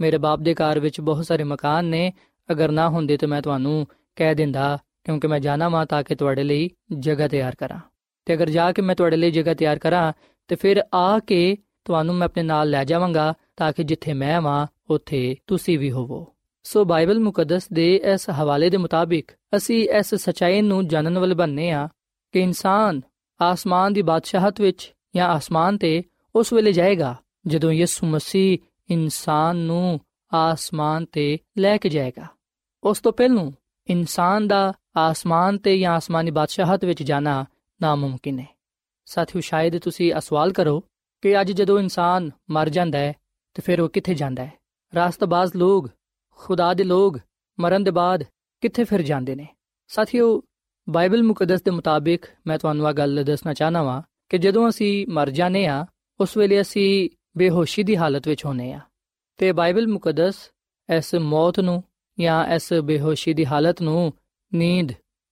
ਮੇਰੇ 0.00 0.18
ਬਾਪ 0.18 0.40
ਦੇ 0.40 0.54
ਘਰ 0.54 0.78
ਵਿੱਚ 0.80 1.00
ਬਹੁਤ 1.00 1.26
ਸਾਰੇ 1.26 1.44
ਮਕਾਨ 1.44 1.84
ਨੇ 1.84 2.10
ਅਗਰ 2.48 2.70
ਨਾ 2.70 2.88
ਹੁੰਦੇ 2.88 3.16
ਤਾਂ 3.16 3.28
ਮੈਂ 3.28 3.40
ਤੁਹਾਨੂੰ 3.42 3.86
ਕਹਿ 4.16 4.34
ਦਿੰਦਾ 4.34 4.78
ਕਿਉਂਕਿ 5.04 5.26
ਮੈਂ 5.26 5.40
ਜਾਣਾ 5.40 5.68
ਵਾਂ 5.68 5.84
ਤਾਂ 5.86 6.02
ਕਿ 6.02 6.14
ਤੁਹਾਡੇ 6.14 6.42
ਲਈ 6.42 6.68
ਜਗ੍ਹਾ 6.98 7.28
ਤਿਆਰ 7.28 7.54
ਕਰਾਂ 7.54 7.78
ਤੇ 8.26 8.34
ਅਗਰ 8.34 8.50
ਜਾ 8.50 8.70
ਕੇ 8.72 8.82
ਮੈਂ 8.82 8.94
ਤੁਹਾਡੇ 8.94 9.16
ਲਈ 9.16 9.30
ਜਗ੍ਹਾ 9.30 9.54
ਤਿਆਰ 9.54 9.78
ਕਰਾਂ 9.78 10.12
ਤੇ 10.47 10.55
ਫਿਰ 10.55 10.83
ਆ 10.93 11.19
ਕੇ 11.19 11.57
ਤੁਹਾਨੂੰ 11.85 12.15
ਮੈਂ 12.15 12.27
ਆਪਣੇ 12.27 12.43
ਨਾਲ 12.43 12.69
ਲੈ 12.69 12.83
ਜਾਵਾਂਗਾ 12.83 13.33
ਤਾਂ 13.57 13.73
ਕਿ 13.73 13.83
ਜਿੱਥੇ 13.83 14.13
ਮੈਂ 14.13 14.41
ਵਾਂ, 14.41 14.67
ਉੱਥੇ 14.89 15.35
ਤੁਸੀਂ 15.47 15.79
ਵੀ 15.79 15.91
ਹੋਵੋ। 15.91 16.33
ਸੋ 16.63 16.85
ਬਾਈਬਲ 16.85 17.19
ਮੁਕੱਦਸ 17.19 17.69
ਦੇ 17.73 17.95
ਇਸ 17.95 18.29
ਹਵਾਲੇ 18.29 18.69
ਦੇ 18.69 18.77
ਮੁਤਾਬਿਕ 18.77 19.31
ਅਸੀਂ 19.55 19.89
ਇਸ 19.89 20.15
ਸਚਾਈ 20.15 20.61
ਨੂੰ 20.61 20.87
ਜਾਣਨ 20.87 21.19
ਵਾਲੇ 21.19 21.35
ਬੰਨੇ 21.35 21.71
ਆ 21.71 21.89
ਕਿ 22.31 22.39
ਇਨਸਾਨ 22.39 23.01
ਆਸਮਾਨ 23.41 23.93
ਦੀ 23.93 24.01
ਬਾਦਸ਼ਾਹਤ 24.01 24.61
ਵਿੱਚ 24.61 24.93
ਜਾਂ 25.15 25.27
ਆਸਮਾਨ 25.27 25.77
ਤੇ 25.77 26.03
ਉਸ 26.35 26.53
ਵੇਲੇ 26.53 26.71
ਜਾਏਗਾ 26.71 27.15
ਜਦੋਂ 27.47 27.71
ਯਿਸੂ 27.71 28.07
ਮਸੀਹ 28.07 28.57
ਇਨਸਾਨ 28.89 29.55
ਨੂੰ 29.55 29.99
ਆਸਮਾਨ 30.33 31.05
ਤੇ 31.05 31.37
ਲੈ 31.57 31.77
ਕੇ 31.77 31.89
ਜਾਏਗਾ। 31.89 32.27
ਉਸ 32.83 32.99
ਤੋਂ 32.99 33.13
ਪਹਿਲਾਂ 33.13 33.51
ਇਨਸਾਨ 33.87 34.47
ਦਾ 34.47 34.73
ਆਸਮਾਨ 34.97 35.57
ਤੇ 35.57 35.79
ਜਾਂ 35.79 35.93
ਆਸਮਾਨੀ 35.93 36.31
ਬਾਦਸ਼ਾਹਤ 36.31 36.85
ਵਿੱਚ 36.85 37.03
ਜਾਣਾ 37.03 37.45
ਨਾਮੁਮਕਿਨ 37.81 38.39
ਹੈ। 38.39 38.52
ਸਾਥੀਓ, 39.05 39.41
ਸ਼ਾਇਦ 39.41 39.77
ਤੁਸੀਂ 39.77 40.13
ਸਵਾਲ 40.19 40.51
ਕਰੋ 40.51 40.83
ਕਿ 41.21 41.41
ਅੱਜ 41.41 41.51
ਜਦੋਂ 41.51 41.79
ਇਨਸਾਨ 41.79 42.31
ਮਰ 42.49 42.69
ਜਾਂਦਾ 42.69 42.99
ਹੈ, 42.99 43.13
ਤੇ 43.53 43.61
ਫਿਰ 43.61 43.81
ਉਹ 43.81 43.89
ਕਿੱਥੇ 43.89 44.13
ਜਾਂਦਾ 44.13 44.45
ਹੈ? 44.45 44.51
ਰਾਸਤਬਾਜ਼ 44.95 45.55
ਲੋਕ, 45.55 45.89
ਖੁਦਾ 46.29 46.73
ਦੇ 46.73 46.83
ਲੋਕ 46.83 47.19
ਮਰਨ 47.59 47.83
ਦੇ 47.83 47.91
ਬਾਅਦ 47.91 48.23
ਕਿੱਥੇ 48.61 48.83
ਫਿਰ 48.83 49.01
ਜਾਂਦੇ 49.01 49.35
ਨੇ? 49.35 49.47
ਸਾਥੀਓ, 49.87 50.41
ਬਾਈਬਲ 50.89 51.23
ਮੁਕੱਦਸ 51.23 51.63
ਦੇ 51.63 51.71
ਮੁਤਾਬਿਕ 51.71 52.25
ਮੈਂ 52.47 52.57
ਤੁਹਾਨੂੰ 52.59 52.89
ਇਹ 52.89 52.93
ਗੱਲ 52.93 53.23
ਦੱਸਣਾ 53.23 53.53
ਚਾਹਨਾ 53.53 53.83
ਵਾਂ 53.83 54.01
ਕਿ 54.29 54.37
ਜਦੋਂ 54.37 54.69
ਅਸੀਂ 54.69 55.07
ਮਰ 55.09 55.29
ਜਾਂਦੇ 55.29 55.65
ਆ 55.65 55.85
ਉਸ 56.19 56.37
ਵੇਲੇ 56.37 56.61
ਅਸੀਂ 56.61 57.09
ਬੇਹੋਸ਼ੀ 57.37 57.83
ਦੀ 57.83 57.97
ਹਾਲਤ 57.97 58.27
ਵਿੱਚ 58.27 58.45
ਹੁੰਨੇ 58.45 58.73
ਆ 58.73 58.79
ਤੇ 59.37 59.51
ਬਾਈਬਲ 59.51 59.87
ਮੁਕੱਦਸ 59.87 60.35
ਇਸ 60.97 61.15
ਮੌਤ 61.15 61.59
ਨੂੰ 61.59 61.83
ਜਾਂ 62.19 62.45
ਇਸ 62.47 62.73
ਬੇਹੋਸ਼ੀ 62.73 63.33
ਦੀ 63.33 63.45
ਹਾਲਤ 63.45 63.81
ਨੂੰ 63.81 64.13
ਨੀਂਦ 64.53 64.91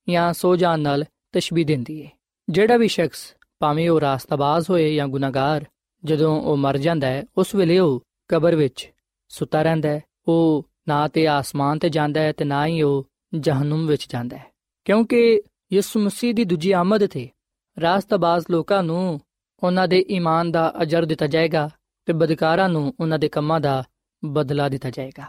ਜਾਂ 0.09 0.33
ਸੋ 0.33 0.55
ਜਾਣ 0.55 0.79
ਨਾਲ 0.79 1.05
ਤਸ਼ਬੀਹ 1.31 1.65
ਦਿੰਦੀ 1.65 2.05
ਹੈ 2.05 2.09
ਜਿਹੜਾ 2.49 2.77
ਵੀ 2.77 2.87
ਸ਼ਖਸ 2.87 3.35
ਭਾਵੇਂ 3.61 3.89
ਉਹ 3.89 4.01
ਰਾਸਤਾਬਾਜ਼ 4.01 4.69
ਹੋਏ 4.69 4.95
ਜਾਂ 4.95 5.07
ਗੁਨਾਹਗਾਰ, 5.07 5.65
ਜਦੋਂ 6.03 6.41
ਉਹ 6.41 6.57
ਮਰ 6.57 6.77
ਜਾਂਦਾ 6.77 7.07
ਹੈ, 7.07 7.23
ਉਸ 7.37 7.55
ਵੇਲੇ 7.55 7.79
ਉਹ 7.79 8.03
ਕਬਰ 8.27 8.55
ਵਿੱਚ 8.55 8.91
ਸੁੱਤਾ 9.29 9.61
ਰਹਿੰਦਾ 9.61 9.89
ਹੈ। 9.89 10.03
ਉਹ 10.27 10.69
ਨਾ 10.87 11.07
ਤੇ 11.07 11.27
ਆਸਮਾਨ 11.27 11.79
ਤੇ 11.79 11.89
ਜਾਂਦਾ 11.89 12.21
ਹੈ 12.21 12.31
ਤੇ 12.31 12.45
ਨਾ 12.45 12.67
ਹੀ 12.67 12.81
ਉਹ 12.81 13.07
ਜਹਨਮ 13.33 13.87
ਵਿੱਚ 13.87 14.07
ਜਾਂਦਾ 14.09 14.37
ਹੈ। 14.37 14.45
ਕਿਉਂਕਿ 14.85 15.41
ਯਿਸੂ 15.73 15.99
ਮਸੀਹ 15.99 16.33
ਦੀ 16.33 16.43
ਦੂਜੀ 16.43 16.71
ਆਮਦ 16.71 17.07
ਤੇ 17.07 17.29
ਰਾਸਤਾਬਾਜ਼ 17.81 18.45
ਲੋਕਾਂ 18.49 18.83
ਨੂੰ 18.83 19.21
ਉਹਨਾਂ 19.63 19.87
ਦੇ 19.87 20.05
ਈਮਾਨ 20.09 20.51
ਦਾ 20.51 20.73
ਅਜਰ 20.81 21.05
ਦਿੱਤਾ 21.05 21.27
ਜਾਏਗਾ 21.27 21.69
ਤੇ 22.05 22.13
ਬਦਕਾਰਾਂ 22.13 22.69
ਨੂੰ 22.69 22.93
ਉਹਨਾਂ 22.99 23.19
ਦੇ 23.19 23.29
ਕੰਮਾਂ 23.29 23.59
ਦਾ 23.59 23.83
ਬਦਲਾ 24.25 24.69
ਦਿੱਤਾ 24.69 24.89
ਜਾਏਗਾ। 24.89 25.23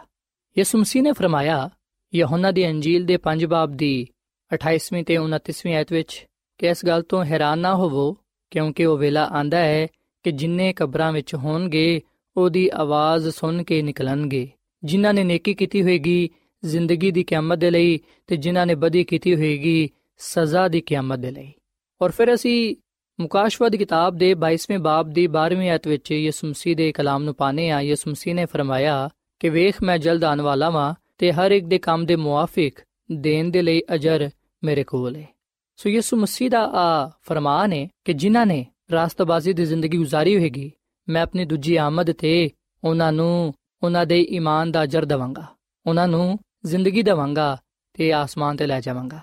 ਯਿਸੂ 0.57 0.77
ਮਸੀਹ 0.77 1.03
ਨੇ 1.03 1.11
ਫਰਮਾਇਆ, 1.11 1.69
ਯਹੋਨਾ 2.15 2.51
ਦੀ 2.51 2.67
ਅੰਜੀਲ 2.67 3.05
ਦੇ 3.05 3.17
5 3.17 3.45
ਬਾਬ 3.45 3.71
ਦੀ 3.71 4.07
28ਵੀਂ 4.53 5.03
ਤੇ 5.03 5.17
29ਵੀਂ 5.17 5.75
ਆਇਤ 5.75 5.93
ਵਿੱਚ 5.93 6.27
ਕਿ 6.57 6.67
ਇਸ 6.67 6.85
ਗੱਲ 6.85 7.01
ਤੋਂ 7.01 7.25
ਹੈਰਾਨ 7.25 7.59
ਨਾ 7.59 7.75
ਹੋਵੋ 7.75 8.17
ਕਿਉਂਕਿ 8.53 8.85
ਉਹ 8.85 8.97
ਵੇਲਾ 8.97 9.25
ਆਂਦਾ 9.25 9.57
ਹੈ 9.57 9.87
ਕਿ 10.23 10.31
ਜਿੰਨੇ 10.31 10.73
ਕਬਰਾਂ 10.73 11.11
ਵਿੱਚ 11.11 11.35
ਹੋਣਗੇ, 11.35 12.01
ਉਹਦੀ 12.37 12.69
ਆਵਾਜ਼ 12.73 13.29
ਸੁਣ 13.29 13.63
ਕੇ 13.63 13.81
ਨਿਕਲਣਗੇ। 13.81 14.49
ਜਿਨ੍ਹਾਂ 14.83 15.13
ਨੇ 15.13 15.23
ਨੇਕੀ 15.23 15.53
ਕੀਤੀ 15.53 15.81
ਹੋਏਗੀ 15.81 16.29
ਜ਼ਿੰਦਗੀ 16.65 17.11
ਦੀ 17.11 17.23
ਕਿਆਮਤ 17.23 17.57
ਦੇ 17.57 17.71
ਲਈ 17.71 17.99
ਤੇ 18.27 18.37
ਜਿਨ੍ਹਾਂ 18.37 18.65
ਨੇ 18.65 18.75
ਬਦੀ 18.75 19.03
ਕੀਤੀ 19.03 19.35
ਹੋਏਗੀ 19.35 19.89
ਸਜ਼ਾ 20.17 20.67
ਦੀ 20.67 20.81
ਕਿਆਮਤ 20.81 21.19
ਦੇ 21.19 21.31
ਲਈ। 21.31 21.53
ਔਰ 22.01 22.11
ਫਿਰ 22.11 22.33
ਅਸੀਂ 22.33 22.75
ਮੁਕਾਸ਼ਵਾ 23.19 23.69
ਦੀ 23.69 23.77
ਕਿਤਾਬ 23.77 24.17
ਦੇ 24.17 24.33
22ਵੇਂ 24.33 24.79
ਬਾਬ 24.79 25.09
ਦੀ 25.09 25.27
12ਵੀਂ 25.27 25.69
ਆਇਤ 25.69 25.87
ਵਿੱਚ 25.87 26.11
ਯਿਸੂ 26.11 26.47
ਮਸੀਹ 26.47 26.75
ਦੇ 26.75 26.91
ਕਲਾਮ 26.91 27.23
ਨੂੰ 27.23 27.35
ਪਾਣੇ 27.35 27.69
ਆ 27.69 27.81
ਯਿਸੂ 27.81 28.11
ਮਸੀਹ 28.11 28.35
ਨੇ 28.35 28.45
ਫਰਮਾਇਆ 28.45 29.09
ਕਿ 29.39 29.49
ਵੇਖ, 29.49 29.75
ਮੈਂ 29.83 29.97
ਜਲਦ 29.97 30.23
ਆਉਣ 30.23 30.41
ਵਾਲਾ 30.41 30.69
ਵਾਂ 30.69 30.93
ਤੇ 31.17 31.31
ਹਰ 31.31 31.51
ਇੱਕ 31.51 31.65
ਦੇ 31.65 31.77
ਕੰਮ 31.77 32.05
ਦੇ 32.05 32.15
ਮੁਆਫਿਕ 32.15 32.79
ਦੇਣ 33.11 33.49
ਦੇ 33.49 33.61
ਲਈ 33.61 33.81
ਅਜਰ 33.93 34.29
ਮੇਰੇ 34.63 34.83
ਕੋਲ 34.83 35.15
ਹੈ 35.15 35.27
ਸੋ 35.76 35.88
ਯਿਸੂ 35.88 36.16
ਮਸੀਹ 36.16 36.50
ਦਾ 36.50 36.60
ਆ 36.74 37.10
ਫਰਮਾਨ 37.22 37.72
ਹੈ 37.72 37.88
ਕਿ 38.04 38.12
ਜਿਨ੍ਹਾਂ 38.12 38.46
ਨੇ 38.46 38.66
ਰਾਸਤਬਾਜ਼ੀ 38.92 39.52
ਦੀ 39.52 39.64
ਜ਼ਿੰਦਗੀ 39.64 39.98
گزارੀ 39.98 40.36
ਹੋਏਗੀ 40.36 40.70
ਮੈਂ 41.08 41.22
ਆਪਣੀ 41.22 41.44
ਦੂਜੀ 41.44 41.76
ਆਮਦ 41.76 42.12
ਤੇ 42.12 42.50
ਉਹਨਾਂ 42.84 43.12
ਨੂੰ 43.12 43.54
ਉਹਨਾਂ 43.82 44.06
ਦੇ 44.06 44.20
ਈਮਾਨ 44.30 44.72
ਦਾ 44.72 44.82
ਅਜਰ 44.82 45.04
ਦਵਾਂਗਾ 45.04 45.46
ਉਹਨਾਂ 45.86 46.08
ਨੂੰ 46.08 46.38
ਜ਼ਿੰਦਗੀ 46.64 47.02
ਦਵਾਂਗਾ 47.02 47.56
ਤੇ 47.94 48.12
ਆਸਮਾਨ 48.12 48.56
ਤੇ 48.56 48.66
ਲੈ 48.66 48.80
ਜਾਵਾਂਗਾ 48.80 49.20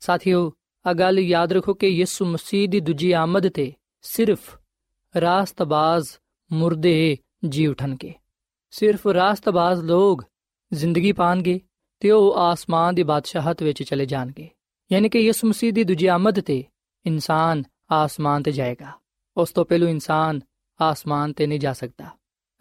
ਸਾਥੀਓ 0.00 0.52
ਆ 0.86 0.92
ਗੱਲ 0.92 1.18
ਯਾਦ 1.18 1.52
ਰੱਖੋ 1.52 1.74
ਕਿ 1.74 1.88
ਯਿਸੂ 1.88 2.24
ਮਸੀਹ 2.24 2.68
ਦੀ 2.68 2.80
ਦੂਜੀ 2.80 3.12
ਆਮਦ 3.12 3.48
ਤੇ 3.48 3.72
ਸਿਰਫ 4.02 4.58
ਰਾਸਤਬਾਜ਼ 5.14 6.08
ਮੁਰਦੇ 6.52 7.16
ਜੀ 7.48 7.66
ਉਠਣਗੇ 7.66 8.12
ਸਿਰਫ 8.70 9.06
ਰਾਸਤਬਾਜ਼ 9.06 9.82
ਲੋਗ 9.84 10.22
ਜ਼ਿੰਦਗੀ 10.72 11.12
ਪਾਣਗੇ 11.12 11.60
ਤੇ 12.00 12.10
ਉਹ 12.10 12.34
ਆਸਮਾਨ 12.38 12.94
ਦੀ 12.94 13.02
ਬਾਦਸ਼ਾਹਤ 13.02 13.62
ਵਿੱਚ 13.62 13.82
ਚਲੇ 13.82 14.06
ਜਾਣਗੇ 14.06 14.48
ਯਾਨੀ 14.91 15.09
ਕਿ 15.09 15.19
ਯਿਸੂ 15.19 15.47
ਮਸੀਹ 15.47 15.73
ਦੀ 15.73 15.83
ਦੂਜੀ 15.83 16.07
ਆਮਦ 16.07 16.39
ਤੇ 16.39 16.63
ਇਨਸਾਨ 17.05 17.63
ਆਸਮਾਨ 17.91 18.43
ਤੇ 18.43 18.51
ਜਾਏਗਾ। 18.51 18.91
ਉਸ 19.37 19.51
ਤੋਂ 19.51 19.65
ਪਹਿਲੂ 19.65 19.87
ਇਨਸਾਨ 19.87 20.41
ਆਸਮਾਨ 20.81 21.33
ਤੇ 21.33 21.47
ਨਹੀਂ 21.47 21.59
ਜਾ 21.59 21.73
ਸਕਦਾ। 21.73 22.09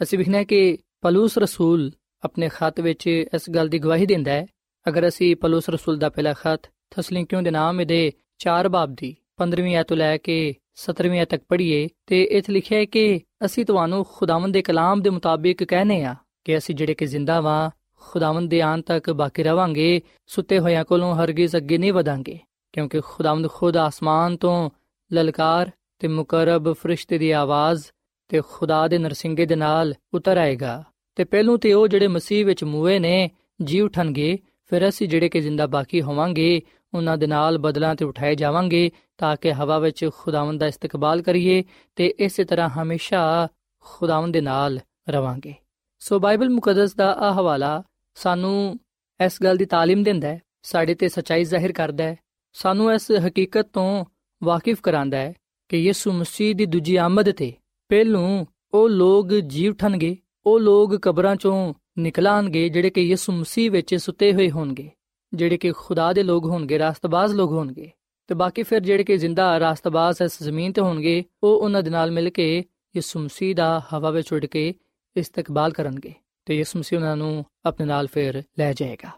ਅਸੀਂ 0.03 0.19
ਵਿਖਣਾ 0.19 0.43
ਕਿ 0.43 0.79
ਪਲੂਸ 1.01 1.39
ਰਸੂਲ 1.39 1.93
ਆਪਣੇ 2.25 2.49
ਖਤ 2.55 2.81
ਵਿੱਚ 2.81 3.07
ਇਸ 3.07 3.51
ਗੱਲ 3.51 3.69
ਦੀ 3.69 3.79
ਗਵਾਹੀ 3.79 4.07
ਦਿੰਦਾ 4.07 4.33
ਹੈ, 4.33 4.47
ਅਗਰ 4.89 5.09
ਅਸੀਂ 5.09 5.37
ਪਲੂਸ 5.37 5.69
ਰਸੂਲ 5.69 5.99
ਦਾ 5.99 6.09
ਪਹਿਲਾ 6.09 6.33
ਖਤ 6.33 6.61
ਥਸਲਿੰਕੀਓਂ 6.91 7.43
ਦੇ 7.43 7.51
ਨਾਮ 7.51 7.81
ਇਹਦੇ 7.81 8.13
4 8.39 8.69
ਬਾਬ 8.69 8.95
ਦੀ 8.97 9.17
15ਵੀਂ 9.37 9.77
ਆਇਤ 9.77 9.89
ਤੋਂ 9.89 9.97
ਲੈ 9.97 10.17
ਕੇ 10.17 10.55
17ਵੀਂ 10.77 11.19
ਆਇਤ 11.19 11.29
ਤੱਕ 11.29 11.45
ਪੜ੍ਹੀਏ, 11.49 11.89
ਤੇ 12.07 12.25
ਇੱਥੇ 12.25 12.53
ਲਿਖਿਆ 12.53 12.79
ਹੈ 12.79 12.85
ਕਿ 12.85 13.21
ਅਸੀਂ 13.45 13.65
ਤੁਹਾਨੂੰ 13.65 14.07
ਖੁਦਾਵੰਦ 14.13 14.55
ਦੇ 14.55 14.63
ਕਲਾਮ 14.63 15.03
ਦੇ 15.03 15.11
ਮੁਤਾਬਿਕ 15.11 15.65
ਕਹਨੇ 15.65 16.05
ਆ 16.05 16.15
ਕਿ 16.45 16.59
ਅਸੀਂ 16.59 16.75
ਜਿਹੜੇ 16.75 16.95
ਕਿ 16.95 17.07
ਜ਼ਿੰਦਾ 17.07 17.41
ਵਾਂ 17.41 17.71
ਖੁਦਾਵੰਦ 18.01 18.51
ਦੇ 18.51 18.61
ਆਨ 18.61 18.83
ਤੱਕ 18.83 19.11
ਬਾਕੀ 19.11 19.43
ਰਵਾਂਗੇ, 19.43 20.03
ਸੁੱਤੇ 20.27 20.59
ਹੋਇਆਂ 20.59 20.85
ਕੋਲੋਂ 20.85 21.15
ਹਰਗਿਜ਼ 21.15 21.57
ਅੱਗੇ 21.57 21.79
ਨਹੀਂ 21.79 21.93
ਵਧਾਂਗੇ, 21.93 22.39
ਕਿਉਂਕਿ 22.73 23.01
ਖੁਦਾਵੰਦ 23.01 23.51
ਖੁਦ 23.51 23.77
ਆਸਮਾਨ 23.77 24.37
ਤੋਂ 24.37 24.71
ਲਲਕਾਰ 25.13 25.71
ਤੇ 25.99 26.09
ਮੁਕਰਬ 26.09 26.73
ਫਰਿਸ਼ਤੇ 26.73 27.19
ਦੀ 27.19 27.31
ਆਵਾਜ਼ 27.31 27.85
ਤੇ 28.29 28.41
ਖੁਦਾ 28.49 28.89
ਦੇ 28.89 28.99
ਨਰਸਿੰਗੇ 28.99 29.47
ਦੇ 29.47 29.57
ਨਾਲ 29.57 29.95
ਉਤਰ 30.15 30.37
ਆਏਗਾ। 30.37 30.85
ਤੇ 31.15 31.25
ਪਹਿਲੋਂ 31.25 31.59
ਤੇ 31.59 31.73
ਉਹ 31.73 31.89
ਜਿਹੜੇ 31.89 32.09
ਮਸੀਹ 32.09 32.47
ਵਿੱਚ 32.47 32.65
ਮੂਏ 32.65 32.99
ਨੇ 32.99 33.31
ਜੀ 33.63 33.81
ਉਠਣਗੇ, 33.81 34.39
ਫਿਰ 34.65 34.89
ਅਸੀਂ 34.89 35.09
ਜਿਹੜੇ 35.09 35.29
ਕਿ 35.29 35.41
ਜ਼ਿੰਦਾ 35.41 35.67
ਬਾਕੀ 35.67 36.03
ਹੋਵਾਂਗੇ, 36.03 36.61
ਉਹਨਾਂ 36.95 37.17
ਦੇ 37.17 37.27
ਨਾਲ 37.27 37.59
ਬਦਲਾਂ 37.59 37.95
ਤੇ 37.95 38.05
ਉਠਾਏ 38.05 38.35
ਜਾਵਾਂਗੇ, 38.35 38.91
ਤਾਂ 39.19 39.37
ਕਿ 39.41 39.53
ਹਵਾ 39.53 39.79
ਵਿੱਚ 39.79 40.11
ਖੁਦਾਵੰਦ 40.19 40.61
ਦਾ 40.61 40.67
ਇਸਤਕਬਾਲ 40.67 41.23
ਕਰੀਏ 41.23 41.65
ਤੇ 41.97 42.15
ਇਸੇ 42.19 42.45
ਤਰ੍ਹਾਂ 42.45 42.69
ਹਮੇਸ਼ਾ 42.69 43.49
ਖੁਦਾਵੰਦ 43.81 44.33
ਦੇ 44.33 44.41
ਨਾਲ 44.41 44.81
ਰਵਾਂਗੇ। 45.09 45.55
ਸੋ 45.99 46.19
ਬਾਈਬਲ 46.19 46.51
ਮੁਕੱਦਸ 46.51 46.95
ਦਾ 46.95 47.13
ਆ 47.15 47.33
ਹਵਾਲਾ 47.33 47.83
ਸਾਨੂੰ 48.17 48.79
ਇਸ 49.21 49.43
ਗੱਲ 49.43 49.57
ਦੀ 49.57 49.65
ਤਾਲੀਮ 49.65 50.03
ਦਿੰਦਾ 50.03 50.29
ਹੈ, 50.29 50.41
ਸਾਡੇ 50.63 50.95
ਤੇ 50.95 51.09
ਸਚਾਈ 51.09 51.45
ਜ਼ਾਹਿਰ 51.45 51.73
ਕਰਦਾ 51.73 52.05
ਹੈ, 52.05 52.17
ਸਾਨੂੰ 52.53 52.93
ਇਸ 52.93 53.11
ਹਕੀਕਤ 53.27 53.69
ਤੋਂ 53.73 54.05
ਵਾਕਿਫ 54.43 54.81
ਕਰਾਂਦਾ 54.81 55.17
ਹੈ 55.17 55.33
ਕਿ 55.71 55.77
ਯਿਸੂ 55.77 56.13
ਮਸੀਹ 56.13 56.55
ਦੀ 56.55 56.67
ਦੂਜੀ 56.67 56.97
ਆਮਦ 56.97 57.31
ਤੇ 57.31 57.53
ਪਹਿਲੋਂ 57.91 58.45
ਉਹ 58.75 58.89
ਲੋਕ 58.89 59.35
ਜੀ 59.35 59.69
ਉਠਣਗੇ 59.69 60.17
ਉਹ 60.47 60.59
ਲੋਕ 60.61 60.97
ਕਬਰਾਂ 60.97 61.37
ਚੋਂ 61.37 61.75
ਨਿਕਲਾਂਗੇ 61.99 62.69
ਜਿਹੜੇ 62.69 62.91
ਕਿ 62.91 63.01
ਯਿਸੂ 63.01 63.33
ਮਸੀਹ 63.33 63.71
ਵਿੱਚ 63.71 63.95
ਸੁੱਤੇ 63.95 64.33
ਹੋਏ 64.33 64.51
ਹੋਣਗੇ, 64.51 64.91
ਜਿਹੜੇ 65.33 65.57
ਕਿ 65.57 65.73
ਖੁਦਾ 65.73 66.13
ਦੇ 66.13 66.23
ਲੋਕ 66.23 66.45
ਹੋਣਗੇ, 66.45 66.79
ਰਾਸਤਬਾਜ਼ 66.79 67.35
ਲੋਕ 67.35 67.51
ਹੋਣਗੇ 67.51 67.91
ਤੇ 68.29 68.35
ਬਾਕੀ 68.35 68.63
ਫਿਰ 68.63 68.81
ਜਿਹੜੇ 68.81 69.05
ਕਿ 69.05 69.17
ਜ਼ਿੰਦਾ 69.17 69.59
ਰਾਸਤਬਾਜ਼ 69.61 70.23
ਇਸ 70.23 70.43
ਜ਼ਮੀਨ 70.43 70.73
ਤੇ 70.73 70.81
ਹੋਣਗੇ, 70.81 71.25
ਉਹ 71.43 71.61
ਉਹਨਾਂ 71.61 71.83
ਦੇ 71.83 71.91
ਨਾਲ 71.91 72.11
ਮਿਲ 72.11 72.31
ਕੇ 72.31 72.65
ਯਿਸੂ 72.97 73.21
ਮਸੀਹ 73.21 73.55
ਦਾ 73.55 73.83
ਹਵਾ 73.95 74.11
ਵਿੱਚ 74.11 74.33
ਉੱਡ 74.33 74.47
ਕੇ 74.47 74.75
ਇਸਤਕਬਾਲ 75.17 75.73
ਕਰਨਗੇ। 75.73 76.15
ਤੇ 76.51 76.57
ਯਿਸੂ 76.57 76.79
ਮਸੀਹ 76.79 76.99
ਉਹਨਾਂ 76.99 77.17
ਨੂੰ 77.17 77.45
ਆਪਣੇ 77.65 77.87
ਨਾਲ 77.87 78.07
ਫਿਰ 78.07 78.43
ਲੈ 78.59 78.73
ਜਾਏਗਾ। 78.73 79.11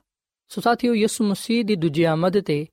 ਸੋ 0.49 0.61
ਸਾਥੀਓ, 0.61 0.95
ਯਿਸੂ 0.95 1.25
ਮਸੀਹ 1.25 1.65
ਦੀ 1.65 1.77
ਦੂਜੀ 1.77 2.05
ਆਮਦ 2.05 2.41
ਤੇ 2.41 2.67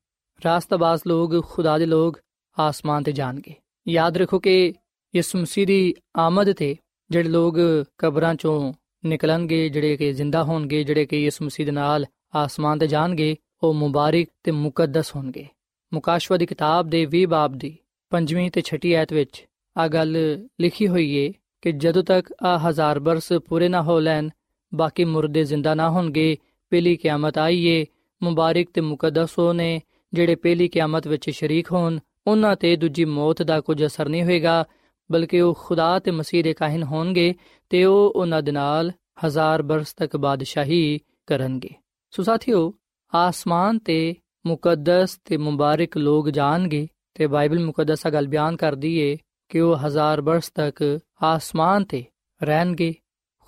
ਰਾਸਤਬਾਜ਼ 0.46 1.02
ਲੋਕ, 1.08 1.46
ਖੁਦਾ 1.46 1.78
ਦੇ 1.78 1.86
ਲੋਕ 1.86 2.20
ਆਸਮਾਨ 2.60 3.04
ਤੇ 3.04 3.12
ਜਾਣਗੇ। 3.12 3.54
ਯਾਦ 3.88 4.18
ਰੱਖੋ 4.18 4.40
ਕਿ 4.40 4.74
ਯਿਸੂ 5.16 5.40
ਮਸੀਹ 5.40 5.68
ਦੀ 5.68 5.94
ਆਮਦ 6.18 6.54
ਤੇ 6.54 6.76
ਜਿਹੜੇ 7.12 7.30
ਲੋਕ 7.30 7.56
ਕਬਰਾਂ 7.98 8.36
ਚੋਂ 8.36 8.74
ਨਿਕਲਣਗੇ, 9.06 9.70
ਜਿਹੜੇ 9.70 9.98
ਕਿ 9.98 10.14
ਜ਼ਿੰਦਾ 10.14 10.44
ਹੋਣਗੇ, 10.44 10.84
ਜਿਹੜੇ 10.84 11.06
ਕਿ 11.06 11.18
ਯਿਸੂ 11.18 11.46
ਮਸੀਹ 11.46 11.66
ਦੇ 11.66 11.72
ਨਾਲ 11.72 12.06
ਆਸਮਾਨ 12.36 12.80
ਤੇ 12.80 12.88
ਜਾਣਗੇ, 12.88 13.36
ਉਹ 13.64 13.74
ਮੁਬਾਰਕ 13.74 14.28
ਤੇ 14.44 14.52
ਮੁਕੱਦਸ 14.52 15.16
ਹੋਣਗੇ। 15.16 15.48
ਮੁਕਾਸ਼ਵਾ 15.94 16.38
ਦੀ 16.38 16.46
ਕਿਤਾਬ 16.46 16.88
ਦੇ 16.88 17.06
20 17.06 17.26
ਬਾਬ 17.26 17.54
ਦੀ 17.54 17.78
5ਵੀਂ 18.12 18.52
ਤੇ 18.52 18.62
6ਵੀਂ 18.62 18.96
ਆਇਤ 18.96 19.14
ਵਿੱਚ 19.14 19.46
ਆ 19.78 19.88
ਗੱਲ 19.88 20.18
ਲਿਖੀ 20.62 20.88
ਹੋਈ 20.88 21.16
ਏ 21.16 21.34
ਕਿ 21.62 21.72
ਜਦੋਂ 21.72 22.04
ਤੱਕ 22.04 22.34
ਆ 22.44 22.58
ਹਜ਼ਾਰ 22.58 23.00
ਬਰਸ 23.00 23.34
ਪੂਰੇ 23.34 23.70
ਨਾ 23.70 23.82
ਹੋ 23.82 24.00
ਲੈਣ 24.00 24.30
ਬਾਕੀ 24.74 25.06
ਮੁਰਦੇ 25.06 25.44
ਜ਼ਿੰਦਾ 25.44 25.74
ਨਾ 25.74 25.90
ਹੋਣਗੇ। 25.90 26.38
ਪਹਿਲੀ 26.70 26.96
ਕਿਆਮਤ 26.96 27.38
ਆਈਏ 27.38 27.86
ਮੁਬਾਰਕ 28.24 28.68
ਤੇ 28.74 28.82
ਮੁਕੱਦਸ 28.82 29.30
ਹੋਣੇ 29.40 29.82
ਜਿਹੜੇ 30.14 30.36
ਪਹਿਲੀ 30.36 30.68
ਕਿਆਮਤ 30.68 31.08
ਵਿੱਚ 31.08 31.30
ਸ਼ਰੀਕ 31.30 31.72
ਹੋਣ, 31.72 32.00
ਉਹਨਾਂ 32.28 32.56
ਤੇ 32.56 32.76
ਦੂਜੀ 32.76 33.06
ਮੌਤ 33.06 33.42
ਦਾ 33.42 33.62
ਕੁਝ 33.62 33.86
ਅਸਰ 33.86 34.10
ਨਹੀਂ 34.10 34.24
ਹੋਏਗਾ, 34.24 34.66
ਬਲਕਿ 35.12 35.42
ਉਹ 35.42 35.58
ਖੁਦਾ 35.62 36.00
ਤੇ 36.00 36.12
ਮਸੀਹ 36.12 36.44
ਦੇ 36.44 36.54
ਕਾਹਨ 36.54 36.84
ਹੋਣਗੇ 36.84 37.36
ਤੇ 37.70 37.86
ਉਹ 37.86 38.14
ਉਹਨਾਂ 38.16 38.42
ਦੇ 38.42 38.52
ਨਾਲ 38.52 38.92
ਹਜ਼ਾਰ 39.26 39.62
ਬਰਸ 39.62 39.94
ਤੱਕ 39.94 40.18
ਬਾਦਸ਼ਾਹੀ 40.18 41.00
ਕਰਨਗੇ। 41.28 41.70
ਸੋ 42.12 42.24
ਸਾਥੀਓ, 42.24 42.74
ਆਸਮਾਨ 43.16 43.80
ਤੇ 43.80 44.16
ਮੁਕੱਦਸ 44.46 45.20
ਤੇ 45.26 45.38
ਮੁਬਾਰਕ 45.38 45.98
ਲੋਕ 45.98 46.30
ਜਾਣਗੇ 46.30 46.88
ਤੇ 47.14 47.28
ਬਾਈਬਲ 47.28 47.66
ਮੁਕੱਦਸ 47.66 48.08
ਗੱਲ 48.08 48.28
ਬਿਆਨ 48.28 48.56
ਕਰਦੀ 48.56 48.98
ਏ 48.98 49.18
ਕਿ 49.50 49.60
ਉਹ 49.60 49.78
ਹਜ਼ਾਰ 49.78 50.22
ਬਰਸ 50.22 50.50
ਤੱਕ 50.50 51.00
ਆਸਮਾਨ 51.24 51.84
ਤੇ 51.84 52.04
ਰਹਿਣਗੇ। 52.44 52.96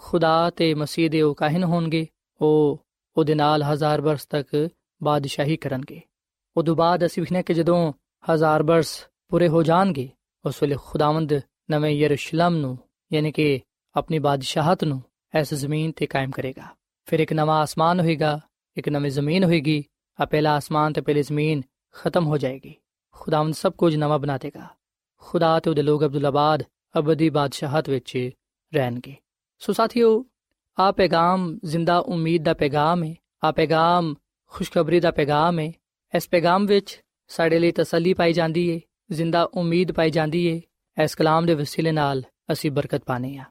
ਖੁਦਾ 0.03 0.49
ਤੇ 0.49 0.73
ਮਸੀਹ 0.73 1.09
ਦੇ 1.09 1.21
ਉਹ 1.21 1.35
ਕਾਹਨ 1.35 1.63
ਹੋਣਗੇ, 1.63 2.07
ਉਹ 2.41 2.85
ਉਹਦੇ 3.17 3.35
ਨਾਲ 3.35 3.63
ਹਜ਼ਾਰ 3.63 4.01
ਬਰਸ 4.01 4.25
ਤੱਕ 4.25 4.69
ਬਾਦਸ਼ਾਹੀ 5.03 5.57
ਕਰਨਗੇ। 5.57 6.01
ਉਦੋਂ 6.57 6.75
ਬਾਅਦ 6.75 7.05
ਅਸੀਂ 7.05 7.23
ਵਿਖਨੇ 7.23 7.43
ਕਿ 7.43 7.53
ਜਦੋਂ 7.53 7.93
ਹਜ਼ਾਰ 8.33 8.63
ਬਰਸ 8.63 9.07
ਪੂਰੇ 9.27 9.47
ਹੋ 9.47 9.63
ਜਾਣਗੇ, 9.63 10.09
ਉਸ 10.45 10.63
ਵੇਲੇ 10.63 10.75
ਖੁਦਾਵੰਦ 10.85 11.33
ਨਵੇਂ 11.71 11.91
ਯਰੂਸ਼ਲਮ 11.91 12.55
ਨੂੰ, 12.55 12.77
ਯਾਨੀ 13.13 13.31
ਕਿ 13.31 13.59
ਆਪਣੀ 13.95 14.19
ਬਾਦਸ਼ਾਹਤ 14.19 14.83
ਨੂੰ, 14.83 15.03
ਇਸ 15.39 15.53
ਜ਼ਮੀਨ 15.53 15.91
ਤੇ 15.91 16.05
ਕਾਇਮ 16.05 16.31
ਕਰੇਗਾ। 16.31 16.63
ਫਿਰ 17.05 17.19
ਇੱਕ 17.19 17.33
ਨਵਾਂ 17.33 17.59
ਆਸਮਾਨ 17.59 17.99
ਹੋਏਗਾ, 17.99 18.39
ਇੱਕ 18.77 18.89
ਨਵੀਂ 18.89 19.11
ਜ਼ਮੀਨ 19.11 19.43
ਹੋਏਗੀ 19.43 19.83
ਆ 20.21 20.25
ਪਹਿਲਾ 20.25 20.55
ਆਸਮਾਨ 20.55 20.93
ਤੇ 20.93 21.01
ਪਹਿਲੀ 21.01 21.21
ਜ਼ਮੀਨ 21.21 21.61
ਖਤਮ 21.91 22.27
ਹੋ 22.27 22.37
ਜਾਏਗੀ। 22.37 22.75
ਖੁਦਾਵੰਦ 23.11 23.53
ਸਭ 23.53 23.73
ਕੁਝ 23.73 23.95
ਨਵਾਂ 23.95 24.19
ਬਣਾ 24.19 24.37
ਦੇਗਾ। 24.37 24.67
ਖੁਦਾ 25.17 25.59
ਤੇ 25.59 25.69
ਉਹਦੇ 25.69 25.81
ਲੋਕ 25.81 26.03
ਅਬਦੁੱਲਾਬਾਦ 26.03 26.63
ਅਬਦੀ 26.97 27.29
ਬਾਦਸ਼ਾਹਤ 27.29 27.89
ਵਿੱਚ 27.89 28.29
ਰਹਿਣਗੇ। 28.73 29.15
ਸੋ 29.62 29.74
ਸਾਥੀਓ 29.74 30.26
ਆ 30.80 30.91
ਪੈਗਾਮ 30.91 31.60
ਜ਼ਿੰਦਾ 31.63 31.97
ਉਮੀਦ 31.97 32.43
ਦਾ 32.43 32.54
ਪੈਗਾਮ 32.54 33.04
ਹੈ 33.04 33.15
ਆ 33.43 33.52
ਪੈਗਾਮ 33.52 34.15
ਖੁਸ਼ਖਬਰੀ 34.45 35.00
ਦਾ 35.00 35.12
ਪੈਗਾਮ 35.12 35.60
ਹੈ 35.60 35.71
ਇਸ 36.15 36.30
ਪੈਗਾਮ 36.30 36.65
ਵਿੱਚ 36.65 37.02
ਸਾਡੇ 37.28 37.60
ਲਈ 37.60 37.71
ਤਸੱਲੀ 37.71 38.13
ਪਾਈ 38.13 38.34
ਜਾਂਦੀ 38.34 38.69
ਏ, 38.69 38.82
ਜ਼ਿੰਦਾ 39.12 39.43
ਉਮੀਦ 39.43 39.91
ਪਾਈ 39.91 40.10
ਜਾਂਦੀ 40.12 40.45
ਏ। 40.45 40.62
ਇਸ 41.04 41.15
ਕਲਾਮ 41.15 41.45
ਦੇ 41.45 41.54
ਵਸੀਲੇ 41.54 41.91
ਨਾਲ 41.91 42.24
ਅਸੀਂ 42.52 42.71
ਬਰਕਤ 42.71 43.04
ਪਾਣੇ 43.06 43.38
ਆ 43.38 43.43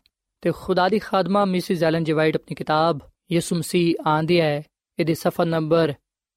ਤੇ 0.42 0.52
ਖੁਦਾ 0.56 0.88
ਦੀ 0.88 0.98
ਖਾਦਮਾ 0.98 1.44
ਮਿਸਿਸ 1.44 1.82
ਐਲਨ 1.82 2.04
ਜੀ 2.04 2.12
ਵਾਈਟ 2.12 2.36
ਆਪਣੀ 2.36 2.54
ਕਿਤਾਬ 2.54 2.98
ਯਿਸੂ 3.32 3.56
ਮਸੀਹ 3.56 3.94
ਆਂਦੀ 4.06 4.40
ਹੈ, 4.40 4.62
ਇਹਦੇ 4.98 5.14
ਸਫਾ 5.14 5.44
ਨੰਬਰ 5.44 5.94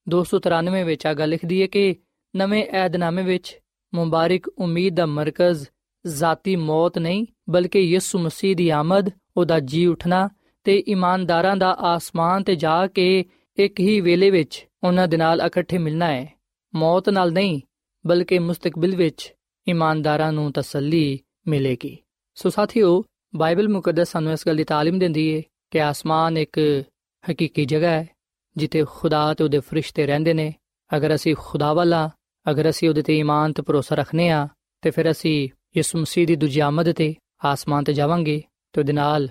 293 0.07 0.83
ਵਿੱਚ 0.83 1.07
ਆ 1.07 1.13
ਗੱਲ 1.13 1.29
ਲਿਖਦੀ 1.29 1.61
ਹੈ 1.61 1.67
ਕਿ 1.67 1.95
ਨਵੇਂ 2.35 2.65
ਏਧਨਾਮੇ 2.85 3.23
ਵਿੱਚ 3.23 3.59
ਮੁਬਾਰਕ 3.93 4.47
ਉਮੀਦ 4.47 4.95
ਦਾ 4.95 5.05
ਮਰਕਜ਼ 5.05 5.65
ਜ਼ਾਤੀ 6.05 6.55
ਮੌਤ 6.55 6.97
ਨਹੀਂ, 6.97 7.25
ਬਲਕਿ 7.49 7.79
ਯਿਸੂ 7.79 8.19
ਮਸੀਹ 8.19 8.55
ਦੀ 8.55 8.69
ਆਮਦ, 8.69 9.09
ਉਹਦਾ 9.37 9.59
ਜੀ 9.59 9.85
ਉਠਣਾ 9.85 10.29
ਤੇ 10.63 10.77
ਇਮਾਨਦਾਰਾਂ 10.77 11.57
ਦਾ 11.57 11.71
ਆਸਮਾਨ 11.71 12.43
ਤੇ 12.43 12.55
ਜਾ 12.55 12.87
ਕੇ 12.87 13.25
ਇੱਕ 13.57 13.79
ਹੀ 13.79 14.01
ਵੇਲੇ 14.01 14.29
ਵਿੱਚ 14.29 14.67
ਉਹਨਾਂ 14.83 15.07
ਦੇ 15.07 15.17
ਨਾਲ 15.17 15.41
ਇਕੱਠੇ 15.41 15.77
ਮਿਲਣਾ 15.77 16.07
ਹੈ। 16.07 16.39
ਮੌਤ 16.75 17.09
ਨਾਲ 17.09 17.31
ਨਹੀਂ, 17.31 17.61
ਬਲਕਿ 18.07 18.39
ਮੁਸਤਕਬਲ 18.39 18.95
ਵਿੱਚ 18.95 19.33
ਇਮਾਨਦਾਰਾਂ 19.67 20.33
ਨੂੰ 20.33 20.51
ਤਸੱਲੀ 20.51 21.19
ਮਿਲੇਗੀ। 21.47 21.97
ਸੋ 22.35 22.49
ਸਾਥੀਓ, 22.49 23.03
ਬਾਈਬਲ 23.35 23.69
ਮੁਕੱਦਸ 23.69 24.11
ਸਾਨੂੰ 24.11 24.33
ਇਸ 24.33 24.47
ਗੱਲ 24.47 24.55
ਦੀ 24.55 24.63
ਤਾਲੀਮ 24.63 24.99
ਦਿੰਦੀ 24.99 25.37
ਹੈ 25.37 25.41
ਕਿ 25.71 25.81
ਆਸਮਾਨ 25.81 26.37
ਇੱਕ 26.37 26.83
ਹਕੀਕੀ 27.31 27.65
ਜਗ੍ਹਾ 27.65 27.89
ਹੈ, 27.89 28.09
ਜਿੱਥੇ 28.57 28.85
ਖੁਦਾ 28.89 29.33
ਤੇ 29.33 29.43
ਉਹਦੇ 29.43 29.59
ਫਰਿਸ਼ਤੇ 29.59 30.05
ਰਹਿੰਦੇ 30.05 30.33
ਨੇ। 30.33 30.53
ਅਗਰ 30.95 31.15
ਅਸੀਂ 31.15 31.35
ਖੁਦਾ 31.39 31.73
ਵਾਲਾ 31.73 32.09
ਅਗਰ 32.51 32.69
ਅਸੀਂ 32.69 32.89
ਉਹਦੇ 32.89 33.01
ਤੇ 33.01 33.17
ਈਮਾਨ 33.17 33.53
ਤੇ 33.53 33.61
ਭਰੋਸਾ 33.61 33.95
ਰੱਖਨੇ 33.95 34.29
ਆ 34.29 34.47
ਤੇ 34.81 34.89
ਫਿਰ 34.89 35.11
ਅਸੀਂ 35.11 35.49
ਯਿਸੂ 35.77 35.99
ਮਸੀਹ 35.99 36.27
ਦੀ 36.27 36.35
ਦੂਜੀ 36.35 36.59
ਆਮਦ 36.59 36.91
ਤੇ 36.91 37.13
ਆਸਮਾਨ 37.45 37.83
ਤੇ 37.83 37.93
ਜਾਵਾਂਗੇ 37.93 38.41
ਤੇ 38.73 38.81
ਉਹਦੇ 38.81 38.93
ਨਾਲ 38.93 39.29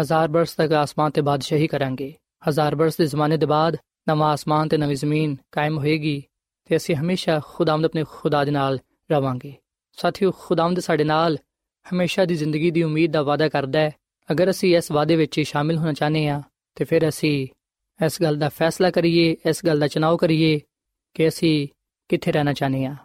ਹਜ਼ਾਰ 0.00 0.28
ਬਰਸ 0.28 0.54
ਤੱਕ 0.54 0.72
ਆਸਮਾਨ 0.72 1.10
ਤੇ 1.10 1.20
ਬਾਦਸ਼ਾਹੀ 1.20 1.66
ਕਰਾਂਗੇ। 1.66 2.14
ਹਜ਼ਾਰ 2.48 2.74
ਬਰਸ 2.74 2.96
ਦੇ 2.96 3.06
ਜ਼ਮਾਨੇ 3.06 3.36
ਦੇ 3.36 3.46
ਬਾਅਦ 3.46 3.76
ਨਵਾਂ 4.08 4.30
ਆਸਮਾਨ 4.32 4.68
ਤੇ 4.68 4.76
ਨਵੀਂ 4.76 4.96
ਜ਼ਮੀਨ 4.96 5.36
ਕਾਇਮ 5.52 5.78
ਹੋਏਗੀ 5.78 6.22
ਤੇ 6.64 6.76
ਅਸੀਂ 6.76 6.94
ਹਮੇਸ਼ਾ 6.96 7.40
ਖੁਦਾਵੰਦ 7.46 7.84
ਆਪਣੇ 7.84 8.04
ਖੁਦਾ 8.10 8.44
ਦੇ 8.44 8.50
ਨਾਲ 8.50 8.78
ਰਵਾਂਗੇ। 9.12 9.54
ਸਾਥੀਓ, 9.92 10.30
ਖੁਦਾਵੰਦ 10.30 10.80
ਸਾਡੇ 10.80 11.04
ਨਾਲ 11.04 11.38
ਹਮੇਸ਼ਾ 11.86 12.24
ਦੀ 12.24 12.34
ਜ਼ਿੰਦਗੀ 12.34 12.70
ਦੀ 12.70 12.82
ਉਮੀਦ 12.82 13.12
ਦਾ 13.12 13.22
ਵਾਅਦਾ 13.22 13.48
ਕਰਦਾ 13.48 13.78
ਹੈ। 13.78 13.90
ਅਗਰ 14.32 14.50
ਅਸੀਂ 14.50 14.76
ਇਸ 14.76 14.90
ਵਾਅਦੇ 14.90 15.16
ਵਿੱਚ 15.16 15.40
ਸ਼ਾਮਿਲ 15.40 15.78
ਹੋਣਾ 15.78 15.92
ਚਾਹਨੇ 15.92 16.28
ਆ 16.28 16.42
ਤੇ 16.74 16.84
ਫਿਰ 16.84 17.08
ਅਸੀਂ 17.08 17.46
ਇਸ 18.04 18.22
ਗੱਲ 18.22 18.36
ਦਾ 18.36 18.48
ਫੈਸਲਾ 18.48 18.90
ਕਰੀਏ, 18.90 19.36
ਇਸ 19.46 19.64
ਗੱਲ 19.66 19.80
ਦਾ 19.80 19.88
ਚੁਣਾਵ 19.88 20.16
ਕਰੀਏ 20.16 20.60
ਕਿ 21.14 21.28
ਅਸੀਂ 21.28 21.68
ਕਿੱਥੇ 22.08 22.32
ਰਹਿਣਾ 22.32 22.52
ਚਾਹਨੇ 22.52 22.84
ਆ 22.84 22.96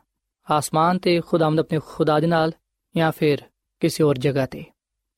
ਆਸਮਾਨ 0.52 1.00
ਤੇ 1.00 1.20
ਖੁਦਾਵੰਦ 1.22 1.60
ਆਪਣੇ 1.60 1.80
ਖੁਦਾ 1.86 2.20
ਦੇ 2.20 2.28
ਨਾਲ 2.28 2.52
ਜਾਂ 2.95 3.11
ਫਿਰ 3.13 3.43
ਕਿਸੇ 3.83 4.05
ਹੋਰ 4.05 4.19
ਜਗ੍ਹਾ 4.19 4.47
ਤੇ 4.47 4.65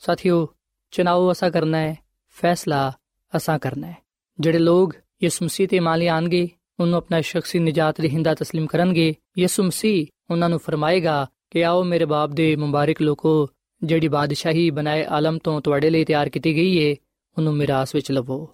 ਸਾਥੀਓ 0.02 0.46
ਚੁਣਾਵ 0.92 1.30
ਅਸਾ 1.32 1.50
ਕਰਨਾ 1.50 1.78
ਹੈ 1.78 1.96
ਫੈਸਲਾ 2.36 2.92
ਅਸਾ 3.32 3.58
ਕਰਨਾ 3.58 3.86
ਹੈ 3.86 3.96
ਜਿਹੜੇ 4.38 4.58
ਲੋਗ 4.58 4.92
ਯਿਸੂ 5.22 5.44
ਮਸੀਹ 5.44 5.68
ਤੇ 5.68 5.80
ਮੰਨ 5.80 5.98
ਲਿਆਣਗੇ 5.98 6.48
ਉਹਨੂੰ 6.80 6.96
ਆਪਣਾ 6.98 7.20
ਸ਼ਖਸੀ 7.20 7.58
ਨਜਾਤ 7.58 8.00
ਦੇਹਿੰਦਾ 8.00 8.32
تسلیم 8.32 8.66
ਕਰਨਗੇ 8.66 9.14
ਯਿਸੂ 9.38 9.62
ਮਸੀਹ 9.62 10.06
ਉਹਨਾਂ 10.30 10.48
ਨੂੰ 10.48 10.58
ਫਰਮਾਏਗਾ 10.58 11.26
ਕਿ 11.50 11.64
ਆਓ 11.64 11.82
ਮੇਰੇ 11.84 12.04
ਬਾਪ 12.04 12.30
ਦੇ 12.30 12.54
ਮੁਬਾਰਕ 12.56 13.02
ਲੋਕੋ 13.02 13.48
ਜਿਹੜੀ 13.82 14.08
ਬਾਦਸ਼ਾਹੀ 14.08 14.70
ਬਣਾਏ 14.70 15.04
ਆਲਮ 15.04 15.38
ਤੋਂ 15.38 15.60
ਤੁਹਾਡੇ 15.60 15.90
ਲਈ 15.90 16.04
ਤਿਆਰ 16.04 16.28
ਕੀਤੀ 16.28 16.54
ਗਈ 16.56 16.76
ਏ 16.76 16.96
ਉਹਨੂੰ 17.36 17.54
ਮਿਰਾਸ 17.56 17.94
ਵਿੱਚ 17.94 18.10
ਲਵੋ 18.12 18.46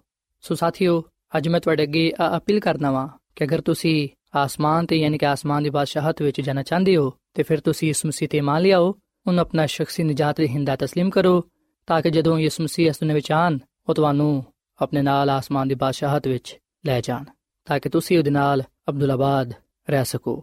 ਸੋ 0.45 0.55
ਸਾਥੀਓ 0.55 1.03
ਅੱਜ 1.37 1.49
ਮੈਂ 1.49 1.61
ਤੁਹਾਡੇ 1.61 1.83
ਅੱਗੇ 1.83 2.11
ਅਪੀਲ 2.37 2.61
ਕਰਨਾ 2.61 2.91
ਵਾਂ 2.91 3.09
ਕਿ 3.37 3.45
ਅਗਰ 3.45 3.61
ਤੁਸੀਂ 3.61 4.09
ਆਸਮਾਨ 4.35 4.87
ਤੇ 4.87 4.97
ਯਾਨੀ 4.97 5.19
ਕਿ 5.19 5.27
ਆਸਮਾਨ 5.27 5.63
ਦੀ 5.63 5.71
ਬਾਦਸ਼ਾਹਤ 5.71 6.23
ਵਿੱਚ 6.23 6.41
ਜਾਣਾ 6.41 6.63
ਚਾਹੁੰਦੇ 6.63 6.97
ਹੋ 6.97 7.13
ਤੇ 7.35 7.43
ਫਿਰ 7.43 7.61
ਤੁਸੀਂ 7.61 7.91
ਇਸ 7.91 8.05
ਮਸੀਹ 8.07 8.29
ਤੇ 8.29 8.41
ਮੰਨ 8.41 8.63
ਲਿਆਓ 8.63 8.93
ਉਹਨੂੰ 9.27 9.41
ਆਪਣਾ 9.41 9.67
ਸ਼ਖਸੀ 9.67 10.03
ਨਜਾਤ 10.03 10.37
ਦੇਹਿੰਦਾ 10.37 10.75
تسلیم 10.75 11.11
ਕਰੋ 11.11 11.43
ਤਾਂ 11.89 12.01
ਕਿ 12.03 12.11
ਜਦੋਂ 12.11 12.39
ਯਿਸੂ 12.39 12.63
ਮਸੀਹ 12.63 12.89
ਇਸ 12.89 13.01
ਦੁਨੀਆਂ 13.01 13.15
ਵਿੱਚ 13.15 13.31
ਆਣ 13.33 13.59
ਉਹ 13.89 13.95
ਤੁਹਾਨੂੰ 13.95 14.45
ਆਪਣੇ 14.81 15.03
ਨਾਲ 15.03 15.31
ਆਸਮਾਨ 15.31 15.69
ਦੀ 15.69 15.75
ਬਾਦਸ਼ਾਹਤ 15.75 16.27
ਵਿੱਚ 16.29 16.57
ਲੈ 16.87 17.01
ਜਾਣ 17.01 17.25
ਤਾਂ 17.67 17.79
ਕਿ 17.81 17.89
ਤੁਸੀਂ 17.89 18.19
ਉਹਦੇ 18.19 18.31
ਨਾਲ 18.31 18.63
ਅਬਦੁੱਲਾਬਾਦ 18.89 19.53
ਰਹਿ 19.89 20.05
ਸਕੋ 20.05 20.43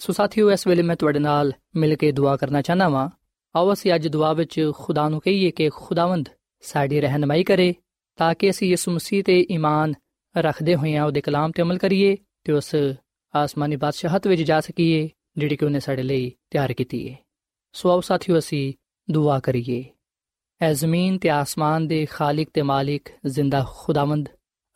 ਸੋ 0.00 0.12
ਸਾਥੀਓ 0.12 0.50
ਇਸ 0.50 0.66
ਵੇਲੇ 0.66 0.82
ਮੈਂ 0.82 0.96
ਤੁਹਾਡੇ 0.96 1.18
ਨਾਲ 1.18 1.52
ਮਿਲ 1.76 1.96
ਕੇ 1.96 2.12
ਦੁਆ 2.12 2.36
ਕਰਨਾ 2.36 2.62
ਚਾਹਨਾ 2.62 2.88
ਵਾਂ 2.88 3.08
ਆਓ 3.54 3.72
ਅਸੀਂ 3.72 3.94
ਅੱਜ 3.94 4.08
ਦੁਆ 4.08 4.32
ਵਿੱਚ 4.32 4.60
ਖੁਦਾ 4.74 5.08
ਨੂੰ 5.08 5.20
ਕਹੀਏ 5.20 5.50
ਕਿ 5.50 5.68
ਖੁਦਾਵੰਦ 5.70 6.28
ਸਾਡੀ 6.64 7.00
ਰਹਿਨਮਾਈ 7.00 7.44
ਕਰੇ 7.44 7.74
ਤਾਂ 8.18 8.34
ਕਿ 8.34 8.50
ਅਸੀਂ 8.50 8.68
ਯਿਸੂ 8.70 8.92
ਮਸੀਹ 8.92 9.22
ਤੇ 9.24 9.40
ਈਮਾਨ 9.50 9.94
ਰੱਖਦੇ 10.34 10.74
ਹੋਈਆਂ 10.74 11.04
ਉਹਦੇ 11.04 11.20
ਕਲਾਮ 11.20 11.52
ਤੇ 11.52 11.62
ਅਮਲ 11.62 11.78
ਕਰੀਏ 11.78 12.16
ਤੇ 12.44 12.52
ਉਸ 12.52 12.74
ਆਸਮਾਨੀ 13.34 13.76
ਬਾਦਸ਼ਾਹਤ 13.76 14.26
ਵਿੱਚ 14.26 14.42
ਜਾ 14.42 14.60
ਸਕੀਏ 14.60 15.08
ਜਿਹੜੀ 15.38 15.56
ਕਿ 15.56 15.64
ਉਹਨੇ 15.64 15.80
ਸਾਡੇ 15.80 16.02
ਲਈ 16.02 16.30
ਤਿਆਰ 16.50 16.72
ਕੀਤੀ 16.72 17.08
ਹੈ 17.08 17.16
ਸੋ 17.71 17.91
ਆਓ 17.91 18.01
ਸਾਥੀਓ, 18.01 18.37
ਅਸੀਂ 18.37 18.73
ਦੁਆ 19.11 19.39
ਕਰੀਏ। 19.39 19.85
ਐ 20.61 20.73
ਜ਼ਮੀਨ 20.73 21.17
ਤੇ 21.17 21.29
ਆਸਮਾਨ 21.29 21.87
ਦੇ 21.87 22.05
ਖਾਲਕ 22.05 22.47
ਤੇ 22.53 22.61
ਮਾਲਿਕ 22.61 23.09
ਜ਼ਿੰਦਾ 23.25 23.65
ਖੁਦਾਵੰਦ। 23.77 24.29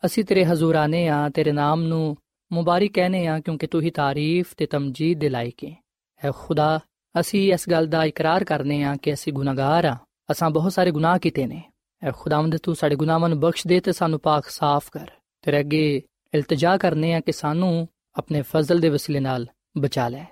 ਅਸੀਂ 0.06 0.24
ਤੇਰੇ 0.24 0.44
ਹਜ਼ੂਰ 0.44 0.74
ਆਨੇ 0.74 1.08
ਆ, 1.08 1.28
ਤੇਰੇ 1.28 1.52
ਨਾਮ 1.52 1.82
ਨੂੰ 1.82 2.16
ਮੁਬਾਰਕ 2.52 2.90
ਕਹਨੇ 2.94 3.26
ਆ, 3.26 3.40
ਕਿਉਂਕਿ 3.40 3.66
ਤੂੰ 3.66 3.80
ਹੀ 3.80 3.90
ਤਾਰੀਫ 3.90 4.54
ਤੇ 4.56 4.66
ਤਮਜੀਦ 4.66 5.18
ਦੇ 5.18 5.28
ਲਾਇਕ 5.28 5.64
ਹੈ 5.64 5.76
ਐ 6.24 6.30
ਖੁਦਾ, 6.36 6.80
ਅਸੀਂ 7.20 7.52
ਇਸ 7.52 7.68
ਗੱਲ 7.70 7.86
ਦਾ 7.86 8.04
ਇਕਰਾਰ 8.04 8.44
ਕਰਨੇ 8.44 8.82
ਆ 8.82 8.96
ਕਿ 8.96 9.12
ਅਸੀਂ 9.14 9.32
ਗੁਨਾਹਗਾਰ 9.32 9.84
ਆ। 9.84 9.96
ਅਸਾਂ 10.30 10.50
ਬਹੁਤ 10.50 10.72
ਸਾਰੇ 10.72 10.90
ਗੁਨਾਹ 10.90 11.18
ਕੀਤੇ 11.18 11.46
ਨੇ। 11.46 11.62
ਐ 12.02 12.10
ਖੁਦਾਵੰਦ, 12.10 12.56
ਤੂੰ 12.56 12.74
ਸਾਡੇ 12.74 12.96
ਗੁਨਾਹਾਂ 12.96 13.28
ਨੂੰ 13.28 13.40
ਬਖਸ਼ 13.40 13.66
ਦੇ 13.66 13.80
ਤੇ 13.80 13.92
ਸਾਨੂੰ 13.92 14.20
ਪਾਕ 14.20 14.48
ਸਾਫ਼ 14.48 14.90
ਕਰ। 14.92 15.08
ਤੇਰੇ 15.42 15.60
ਅੱਗੇ 15.60 16.02
ਇਲਤਜਾ 16.34 16.76
ਕਰਨੇ 16.76 17.14
ਆ 17.14 17.20
ਕਿ 17.20 17.32
ਸਾਨੂੰ 17.32 17.88
ਆਪਣੇ 18.14 18.42
ਫਜ਼ਲ 18.42 18.78
ਦੇ 18.78 18.88
ਵਸੀਲੇ 18.88 19.20
ਨਾਲ 19.20 19.46
ਬਚਾ 19.78 20.08
ਲੈ। 20.08 20.24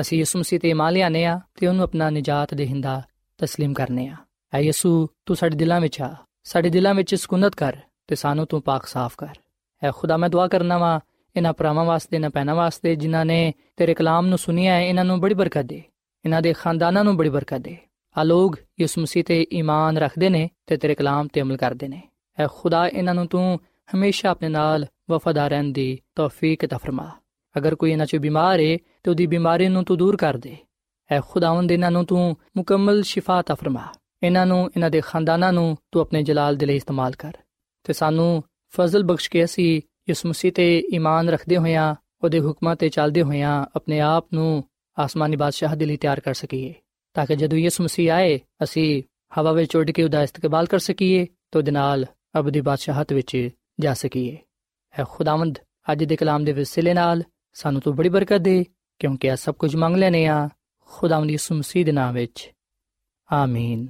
ਅਸੀਂ 0.00 0.18
ਯਿਸੂ 0.18 0.38
ਮਸੀਹ 0.38 0.60
ਤੇ 0.60 0.70
ਇਮਾਨ 0.70 0.92
ਲਿਆਨੇ 0.92 1.24
ਆ 1.24 1.40
ਤੇ 1.60 1.66
ਉਹਨੂੰ 1.66 1.84
ਆਪਣਾ 1.84 2.10
ਨਜਾਤ 2.10 2.54
ਦੇਹਿੰਦਾ 2.54 3.02
تسلیم 3.40 3.72
ਕਰਨੇ 3.72 4.08
ਆ 4.08 4.16
ਐ 4.52 4.60
ਯਿਸੂ 4.60 5.08
ਤੂੰ 5.26 5.36
ਸਾਡੇ 5.36 5.56
ਦਿਲਾਂ 5.56 5.80
ਵਿੱਚ 5.80 6.00
ਆ 6.02 6.14
ਸਾਡੇ 6.44 6.70
ਦਿਲਾਂ 6.70 6.94
ਵਿੱਚ 6.94 7.14
ਸਕੂਨਤ 7.14 7.54
ਕਰ 7.54 7.76
ਤੇ 8.06 8.14
ਸਾਨੂੰ 8.14 8.46
ਤੂੰ 8.46 8.62
ਪਾਕ 8.62 8.86
ਸਾਫ਼ 8.86 9.16
ਕਰ 9.18 9.34
ਐ 9.82 9.90
ਖੁਦਾ 9.90 10.16
ਮੈਂ 10.16 10.28
ਦੁਆ 10.28 10.46
ਕਰਨਾ 10.48 10.78
ਵਾ 10.78 11.00
ਇਹਨਾਂ 11.36 11.52
ਪਰਾਵਾਂ 11.52 11.84
ਵਾਸਤੇ 11.84 12.18
ਨਾ 12.18 12.28
ਪੈਣਾ 12.28 12.54
ਵਾਸਤੇ 12.54 12.94
ਜਿਨ੍ਹਾਂ 12.96 13.24
ਨੇ 13.24 13.52
ਤੇਰੇ 13.76 13.94
ਕਲਾਮ 13.94 14.26
ਨੂੰ 14.26 14.38
ਸੁਨਿਆ 14.38 14.74
ਹੈ 14.74 14.84
ਇਹਨਾਂ 14.84 15.04
ਨੂੰ 15.04 15.20
ਬੜੀ 15.20 15.34
ਬਰਕਤ 15.34 15.66
ਦੇ 15.66 15.82
ਇਹਨਾਂ 16.24 16.42
ਦੇ 16.42 16.52
ਖਾਨਦਾਨਾਂ 16.52 17.04
ਨੂੰ 17.04 17.16
ਬੜੀ 17.16 17.28
ਬਰਕਤ 17.28 17.60
ਦੇ 17.60 17.76
ਆ 18.16 18.22
ਲੋਗ 18.22 18.54
ਯਿਸੂ 18.80 19.00
ਮਸੀਹ 19.00 19.24
ਤੇ 19.24 19.46
ਈਮਾਨ 19.52 19.98
ਰੱਖਦੇ 19.98 20.28
ਨੇ 20.28 20.48
ਤੇ 20.66 20.76
ਤੇਰੇ 20.76 20.94
ਕਲਾਮ 20.94 21.28
ਤੇ 21.28 21.42
ਅਮਲ 21.42 21.56
ਕਰਦੇ 21.56 21.88
ਨੇ 21.88 22.02
ਐ 22.38 22.46
ਖੁਦਾ 22.46 22.86
ਇਹਨਾਂ 22.88 23.14
ਨੂੰ 23.14 23.26
ਤੂੰ 23.26 23.58
ਹਮੇਸ਼ਾ 23.94 24.30
ਆਪਣੇ 24.30 24.48
ਨਾਲ 24.48 24.86
ਵਫਾਦਾਰ 25.10 25.50
ਰਹਿਣ 25.50 25.72
ਦੀ 25.72 25.98
ਤੌਫੀਕ 26.16 26.66
ਤਾ 26.66 26.78
ਫਰਮਾ 26.78 27.10
ਅਗਰ 27.58 27.74
ਕੋਈ 27.74 27.90
ਇਹਨਾਂ 27.92 28.06
'ਚ 28.06 28.16
ਬਿਮਾਰ 28.16 28.60
ਹੈ 28.60 28.76
ਤੇ 29.07 29.11
ਉਹਦੀ 29.11 29.25
ਬਿਮਾਰੀ 29.25 29.67
ਨੂੰ 29.67 29.83
ਤੂੰ 29.83 29.97
ਦੂਰ 29.97 30.17
ਕਰ 30.17 30.37
ਦੇ। 30.37 30.57
ਐ 31.11 31.19
ਖੁਦਾਵੰਦ 31.27 31.71
ਇਹਨਾਂ 31.71 31.91
ਨੂੰ 31.91 32.05
ਤੂੰ 32.05 32.37
ਮੁਕੰਮਲ 32.57 33.03
ਸ਼ਿਫਾ 33.03 33.41
ਤਾ 33.41 33.55
ਫਰਮਾ। 33.55 33.87
ਇਹਨਾਂ 34.23 34.45
ਨੂੰ, 34.45 34.71
ਇਹਨਾਂ 34.75 34.89
ਦੇ 34.89 35.01
ਖਾਨਦਾਨਾਂ 35.01 35.53
ਨੂੰ 35.53 35.77
ਤੂੰ 35.91 36.01
ਆਪਣੇ 36.01 36.23
ਜਲਾਲ 36.23 36.55
ਦੇ 36.55 36.65
ਲਈ 36.65 36.75
ਇਸਤੇਮਾਲ 36.75 37.11
ਕਰ। 37.11 37.33
ਤੇ 37.83 37.93
ਸਾਨੂੰ 37.93 38.43
ਫਜ਼ਲ 38.69 39.03
ਬਖਸ਼ 39.03 39.29
ਕੇ 39.29 39.43
ਅਸੀਂ 39.43 39.81
ਇਸ 40.07 40.25
ਮਸੀਹ 40.25 40.51
ਤੇ 40.51 40.83
ਈਮਾਨ 40.93 41.29
ਰੱਖਦੇ 41.29 41.57
ਹੋਇਆਂ, 41.57 41.95
ਉਹਦੇ 42.23 42.39
ਹੁਕਮਾਂ 42.39 42.75
ਤੇ 42.75 42.89
ਚੱਲਦੇ 42.89 43.21
ਹੋਇਆਂ 43.21 43.65
ਆਪਣੇ 43.75 43.99
ਆਪ 43.99 44.27
ਨੂੰ 44.33 44.63
ਆਸਮਾਨੀ 44.99 45.35
ਬਾਦਸ਼ਾਹ 45.35 45.75
ਦੇ 45.75 45.85
ਲਈ 45.85 45.97
ਤਿਆਰ 45.97 46.19
ਕਰ 46.19 46.33
ਸਕੀਏ। 46.33 46.73
ਤਾਂ 47.13 47.25
ਕਿ 47.25 47.35
ਜਦੋਂ 47.35 47.57
ਯਿਸੂ 47.57 47.83
ਮਸੀਹ 47.83 48.11
ਆਏ, 48.11 48.39
ਅਸੀਂ 48.63 49.03
ਹਵਾ 49.39 49.51
ਵਿੱਚ 49.51 49.75
ਉੱਡ 49.75 49.91
ਕੇ 49.91 50.03
ਉਹਦਾ 50.03 50.23
ਇਸਤਕਬਾਲ 50.23 50.65
ਕਰ 50.65 50.79
ਸਕੀਏ 50.79 51.25
ਤੇ 51.51 51.57
ਉਹਦੇ 51.57 51.71
ਨਾਲ 51.71 52.05
ਅਬਦੀ 52.39 52.61
ਬਾਦਸ਼ਾਹਤ 52.61 53.13
ਵਿੱਚ 53.13 53.49
ਜਾ 53.79 53.93
ਸਕੀਏ। 53.93 54.37
ਐ 54.99 55.03
ਖੁਦਾਵੰਦ 55.09 55.59
ਅੱਜ 55.91 56.03
ਦੇ 56.03 56.15
ਕਲਾਮ 56.15 56.43
ਦੇ 56.43 56.51
ਵਸਿਲੇ 56.51 56.93
ਨਾਲ 56.93 57.23
ਸਾਨੂੰ 57.53 57.81
ਤੂੰ 57.81 57.95
ਬੜੀ 57.95 58.09
ਬਰਕਤ 58.09 58.37
ਦੇ 58.37 58.65
ਕਿਉਂਕਿ 58.99 59.27
ਇਹ 59.27 59.35
ਸਭ 59.35 59.55
ਕੁਝ 59.55 59.75
ਮੰਗ 59.75 59.95
ਲੈਨੇ 59.95 60.25
ਆ 60.25 60.49
ਖੁਦਾਵੰਦ 60.85 61.31
ਯਿਸੂ 61.31 61.55
ਮਸੀਹ 61.55 61.85
ਦੇ 61.85 61.91
ਨਾਮ 61.91 62.13
ਵਿੱਚ। 62.13 62.51
ਆਮੀਨ। 63.31 63.87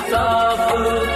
इंसाफ़ 0.00 1.09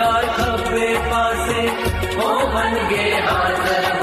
गा 0.00 0.12
खबे 0.36 0.88
पासे 1.10 1.62
ओ 2.26 2.30
बन 2.54 2.74
गए 2.90 3.12
हाजर 3.28 3.95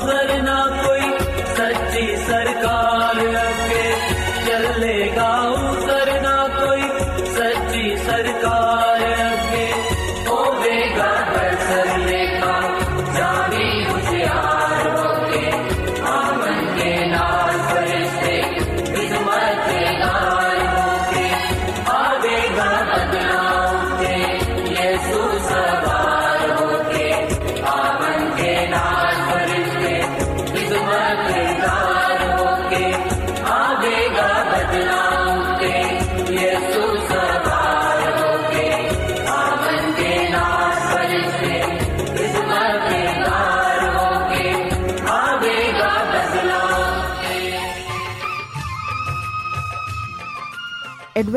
for 0.00 0.29